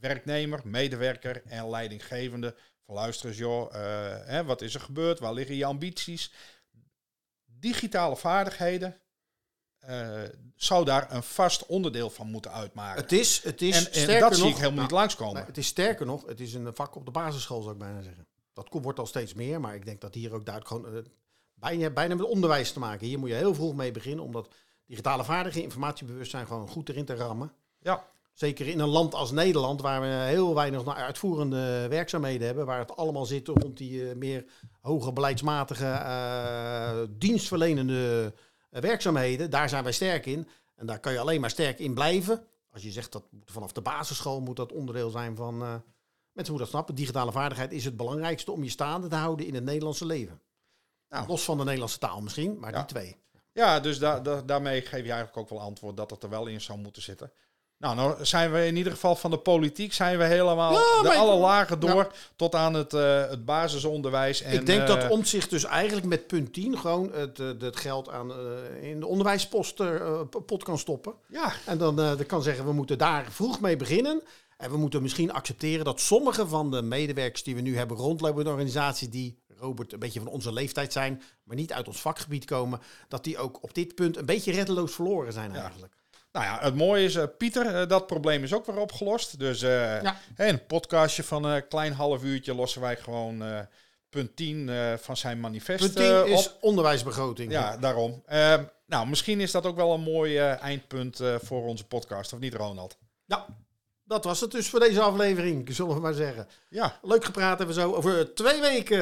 werknemer, 0.00 0.60
medewerker 0.64 1.42
en 1.44 1.70
leidinggevende. 1.70 2.56
Van 2.86 2.94
luister 2.94 3.28
eens, 3.28 3.38
joh, 3.38 3.74
eh, 3.74 4.26
hè, 4.26 4.44
wat 4.44 4.62
is 4.62 4.74
er 4.74 4.80
gebeurd? 4.80 5.18
Waar 5.18 5.32
liggen 5.32 5.56
je 5.56 5.64
ambities? 5.64 6.32
Digitale 7.44 8.16
vaardigheden 8.16 9.00
eh, 9.78 10.22
zou 10.56 10.84
daar 10.84 11.12
een 11.12 11.22
vast 11.22 11.66
onderdeel 11.66 12.10
van 12.10 12.30
moeten 12.30 12.52
uitmaken. 12.52 13.02
Het 13.02 13.12
is, 13.12 13.42
het 13.42 13.62
is 13.62 13.76
en, 13.76 13.92
en 13.92 14.00
sterker 14.00 14.20
dat 14.20 14.30
nog, 14.30 14.38
zie 14.38 14.48
ik 14.48 14.54
helemaal 14.54 14.70
nou, 14.70 14.82
niet 14.82 14.90
langskomen. 14.90 15.34
Nee, 15.34 15.44
het 15.44 15.58
is 15.58 15.66
sterker 15.66 16.06
nog, 16.06 16.26
het 16.26 16.40
is 16.40 16.54
een 16.54 16.74
vak 16.74 16.94
op 16.94 17.04
de 17.04 17.10
basisschool, 17.10 17.60
zou 17.60 17.72
ik 17.72 17.80
bijna 17.80 18.02
zeggen. 18.02 18.26
Dat 18.52 18.68
wordt 18.70 18.98
al 18.98 19.06
steeds 19.06 19.34
meer, 19.34 19.60
maar 19.60 19.74
ik 19.74 19.84
denk 19.84 20.00
dat 20.00 20.14
hier 20.14 20.32
ook 20.32 20.44
duidelijk 20.44 20.74
gewoon 20.74 20.96
eh, 20.96 21.04
bijna, 21.64 21.90
bijna 21.90 22.14
met 22.14 22.26
onderwijs 22.26 22.72
te 22.72 22.78
maken. 22.78 23.06
Hier 23.06 23.18
moet 23.18 23.28
je 23.28 23.34
heel 23.34 23.54
vroeg 23.54 23.74
mee 23.74 23.90
beginnen, 23.90 24.24
omdat 24.24 24.48
digitale 24.86 25.24
vaardigheden, 25.24 25.68
informatiebewustzijn 25.68 26.46
gewoon 26.46 26.68
goed 26.68 26.88
erin 26.88 27.04
te 27.04 27.14
rammen. 27.14 27.52
Ja. 27.80 28.04
Zeker 28.32 28.66
in 28.66 28.78
een 28.78 28.88
land 28.88 29.14
als 29.14 29.30
Nederland, 29.30 29.80
waar 29.80 30.00
we 30.00 30.06
heel 30.06 30.54
weinig 30.54 30.94
uitvoerende 30.94 31.86
werkzaamheden 31.88 32.46
hebben, 32.46 32.66
waar 32.66 32.78
het 32.78 32.96
allemaal 32.96 33.26
zit 33.26 33.48
rond 33.48 33.76
die 33.76 34.08
eh, 34.08 34.16
meer 34.16 34.44
hoge 34.80 35.12
beleidsmatige 35.12 35.86
eh, 35.86 36.98
dienstverlenende 37.10 38.32
eh, 38.70 38.80
werkzaamheden. 38.80 39.50
Daar 39.50 39.68
zijn 39.68 39.82
wij 39.82 39.92
sterk 39.92 40.26
in. 40.26 40.48
En 40.74 40.86
daar 40.86 41.00
kan 41.00 41.12
je 41.12 41.18
alleen 41.18 41.40
maar 41.40 41.50
sterk 41.50 41.78
in 41.78 41.94
blijven. 41.94 42.46
Als 42.70 42.82
je 42.82 42.90
zegt 42.90 43.12
dat 43.12 43.24
vanaf 43.44 43.72
de 43.72 43.80
basisschool 43.80 44.40
moet 44.40 44.56
dat 44.56 44.72
onderdeel 44.72 45.10
zijn 45.10 45.36
van. 45.36 45.58
mensen 45.58 45.82
moeten 46.32 46.56
dat 46.56 46.68
snappen. 46.68 46.94
Digitale 46.94 47.32
vaardigheid 47.32 47.72
is 47.72 47.84
het 47.84 47.96
belangrijkste 47.96 48.52
om 48.52 48.62
je 48.62 48.70
staande 48.70 49.08
te 49.08 49.16
houden 49.16 49.46
in 49.46 49.54
het 49.54 49.64
Nederlandse 49.64 50.06
leven. 50.06 50.40
Nou. 51.14 51.26
Los 51.28 51.42
van 51.42 51.56
de 51.58 51.64
Nederlandse 51.64 51.98
taal 51.98 52.20
misschien, 52.20 52.56
maar 52.60 52.70
Ja. 52.72 52.76
die 52.78 52.86
twee. 52.86 53.16
Ja, 53.52 53.80
dus 53.80 53.98
da- 53.98 54.20
da- 54.20 54.42
daarmee 54.42 54.80
geef 54.80 54.90
je 55.04 55.12
eigenlijk 55.12 55.36
ook 55.36 55.48
wel 55.48 55.60
antwoord 55.60 55.96
dat 55.96 56.10
het 56.10 56.22
er 56.22 56.28
wel 56.28 56.46
in 56.46 56.60
zou 56.60 56.78
moeten 56.78 57.02
zitten. 57.02 57.32
Nou, 57.78 57.96
nou 57.96 58.24
zijn 58.24 58.52
we 58.52 58.66
in 58.66 58.76
ieder 58.76 58.92
geval 58.92 59.16
van 59.16 59.30
de 59.30 59.38
politiek 59.38 59.92
zijn 59.92 60.18
we 60.18 60.24
helemaal 60.24 60.72
Ja, 60.72 61.02
de 61.02 61.14
alle 61.14 61.34
lagen 61.36 61.80
door 61.80 62.12
tot 62.36 62.54
aan 62.54 62.74
het, 62.74 62.94
eh, 62.94 63.28
het 63.28 63.44
basisonderwijs. 63.44 64.42
En, 64.42 64.52
ik 64.52 64.66
denk 64.66 64.86
dat 64.86 65.02
eh, 65.02 65.10
Omtzigt 65.10 65.50
dus 65.50 65.64
eigenlijk 65.64 66.06
met 66.06 66.26
punt 66.26 66.52
10 66.52 66.78
gewoon 66.78 67.12
het, 67.12 67.38
eh, 67.40 67.46
het 67.58 67.76
geld 67.76 68.08
aan, 68.08 68.32
in 68.80 69.00
de 69.00 69.06
onderwijspost 69.06 69.82
pot 70.46 70.62
kan 70.62 70.78
stoppen. 70.78 71.14
Ja, 71.28 71.52
En 71.66 71.78
dan, 71.78 71.96
dan 71.96 72.26
kan 72.26 72.42
zeggen, 72.42 72.64
we 72.64 72.72
moeten 72.72 72.98
daar 72.98 73.26
vroeg 73.30 73.60
mee 73.60 73.76
beginnen. 73.76 74.22
En 74.56 74.70
we 74.70 74.76
moeten 74.76 75.02
misschien 75.02 75.32
accepteren 75.32 75.84
dat 75.84 76.00
sommige 76.00 76.46
van 76.48 76.70
de 76.70 76.82
medewerkers 76.82 77.42
die 77.42 77.54
we 77.54 77.60
nu 77.60 77.76
hebben 77.76 77.96
rondlopen 77.96 78.38
in 78.38 78.44
de 78.44 78.50
organisatie, 78.50 79.08
die 79.08 79.42
Robert 79.58 79.92
een 79.92 79.98
beetje 79.98 80.20
van 80.20 80.28
onze 80.28 80.52
leeftijd 80.52 80.92
zijn, 80.92 81.22
maar 81.44 81.56
niet 81.56 81.72
uit 81.72 81.86
ons 81.88 82.00
vakgebied 82.00 82.44
komen, 82.44 82.80
dat 83.08 83.24
die 83.24 83.38
ook 83.38 83.62
op 83.62 83.74
dit 83.74 83.94
punt 83.94 84.16
een 84.16 84.26
beetje 84.26 84.52
reddeloos 84.52 84.94
verloren 84.94 85.32
zijn 85.32 85.52
Ja. 85.52 85.60
eigenlijk. 85.62 85.94
nou 86.32 86.44
ja, 86.44 86.58
het 86.60 86.74
mooie 86.74 87.04
is, 87.04 87.14
eh, 87.14 87.24
Pieter, 87.38 87.66
eh, 87.66 87.88
dat 87.88 88.06
probleem 88.06 88.42
is 88.42 88.52
ook 88.54 88.66
weer 88.66 88.78
opgelost. 88.78 89.38
Dus 89.38 89.62
eh, 89.62 90.02
Ja. 90.02 90.16
een 90.36 90.66
podcastje 90.66 91.22
van 91.22 91.44
een 91.44 91.68
klein 91.68 91.92
half 91.92 92.22
uurtje 92.22 92.54
lossen 92.54 92.80
wij 92.80 92.96
gewoon 92.96 93.42
eh, 93.42 93.60
punt 94.08 94.36
10 94.36 94.68
eh, 94.68 94.92
van 94.96 95.16
zijn 95.16 95.40
manifest 95.40 95.80
Punt 95.80 95.96
10 95.96 96.04
eh, 96.14 96.20
op. 96.20 96.26
is 96.26 96.54
onderwijsbegroting. 96.60 97.52
Ja, 97.52 97.76
daarom. 97.76 98.22
Ehm, 98.26 98.64
nou, 98.86 99.06
misschien 99.08 99.40
is 99.40 99.50
dat 99.50 99.66
ook 99.66 99.76
wel 99.76 99.92
een 99.94 100.00
mooi 100.00 100.38
eindpunt 100.38 101.20
eh, 101.20 101.34
voor 101.42 101.66
onze 101.66 101.84
podcast, 101.86 102.32
of 102.32 102.38
niet, 102.38 102.54
Ronald? 102.54 102.96
Ja, 103.24 103.46
dat 104.04 104.24
was 104.24 104.40
het 104.40 104.50
dus 104.50 104.68
voor 104.68 104.80
deze 104.80 105.00
aflevering, 105.00 105.74
zullen 105.74 105.94
we 105.94 106.00
maar 106.00 106.14
zeggen. 106.14 106.48
Ja, 106.68 106.98
Leuk 107.02 107.24
gepraat 107.24 107.58
hebben 107.58 107.76
we 107.76 107.82
zo. 107.82 107.94
Over 107.94 108.34
twee 108.34 108.60
weken 108.60 109.00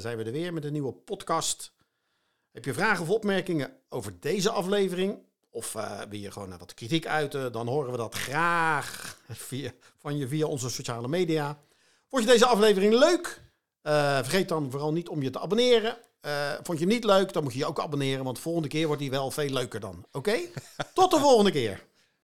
zijn 0.00 0.16
we 0.16 0.24
er 0.24 0.32
weer 0.32 0.52
met 0.52 0.64
een 0.64 0.72
nieuwe 0.72 0.92
podcast. 0.92 1.72
Heb 2.52 2.64
je 2.64 2.74
vragen 2.74 3.02
of 3.02 3.10
opmerkingen 3.10 3.72
over 3.88 4.20
deze 4.20 4.50
aflevering? 4.50 5.18
Of 5.50 5.74
eh 5.74 6.00
wil 6.08 6.18
je 6.18 6.30
gewoon 6.30 6.58
wat 6.58 6.74
kritiek 6.74 7.06
uiten? 7.06 7.52
Dan 7.52 7.68
horen 7.68 7.90
we 7.90 7.96
dat 7.96 8.14
graag 8.14 9.16
via, 9.28 9.70
van 9.98 10.18
je 10.18 10.28
via 10.28 10.46
onze 10.46 10.70
sociale 10.70 11.08
media. 11.08 11.58
Vond 12.08 12.22
je 12.22 12.28
deze 12.28 12.46
aflevering 12.46 12.94
leuk? 12.94 13.40
Eh, 13.82 14.16
vergeet 14.16 14.48
dan 14.48 14.70
vooral 14.70 14.92
niet 14.92 15.08
om 15.08 15.22
je 15.22 15.30
te 15.30 15.40
abonneren. 15.40 15.96
Eh, 16.20 16.52
vond 16.62 16.78
je 16.78 16.84
hem 16.84 16.94
niet 16.94 17.04
leuk? 17.04 17.32
Dan 17.32 17.42
moet 17.42 17.52
je 17.52 17.58
je 17.58 17.66
ook 17.66 17.80
abonneren, 17.80 18.24
want 18.24 18.36
de 18.36 18.42
volgende 18.42 18.68
keer 18.68 18.86
wordt 18.86 19.00
die 19.00 19.10
wel 19.10 19.30
veel 19.30 19.48
leuker 19.48 19.80
dan. 19.80 20.04
Oké? 20.12 20.38
Tot 20.94 21.10
de 21.10 21.18
volgende 21.18 21.50
keer. 21.50 21.88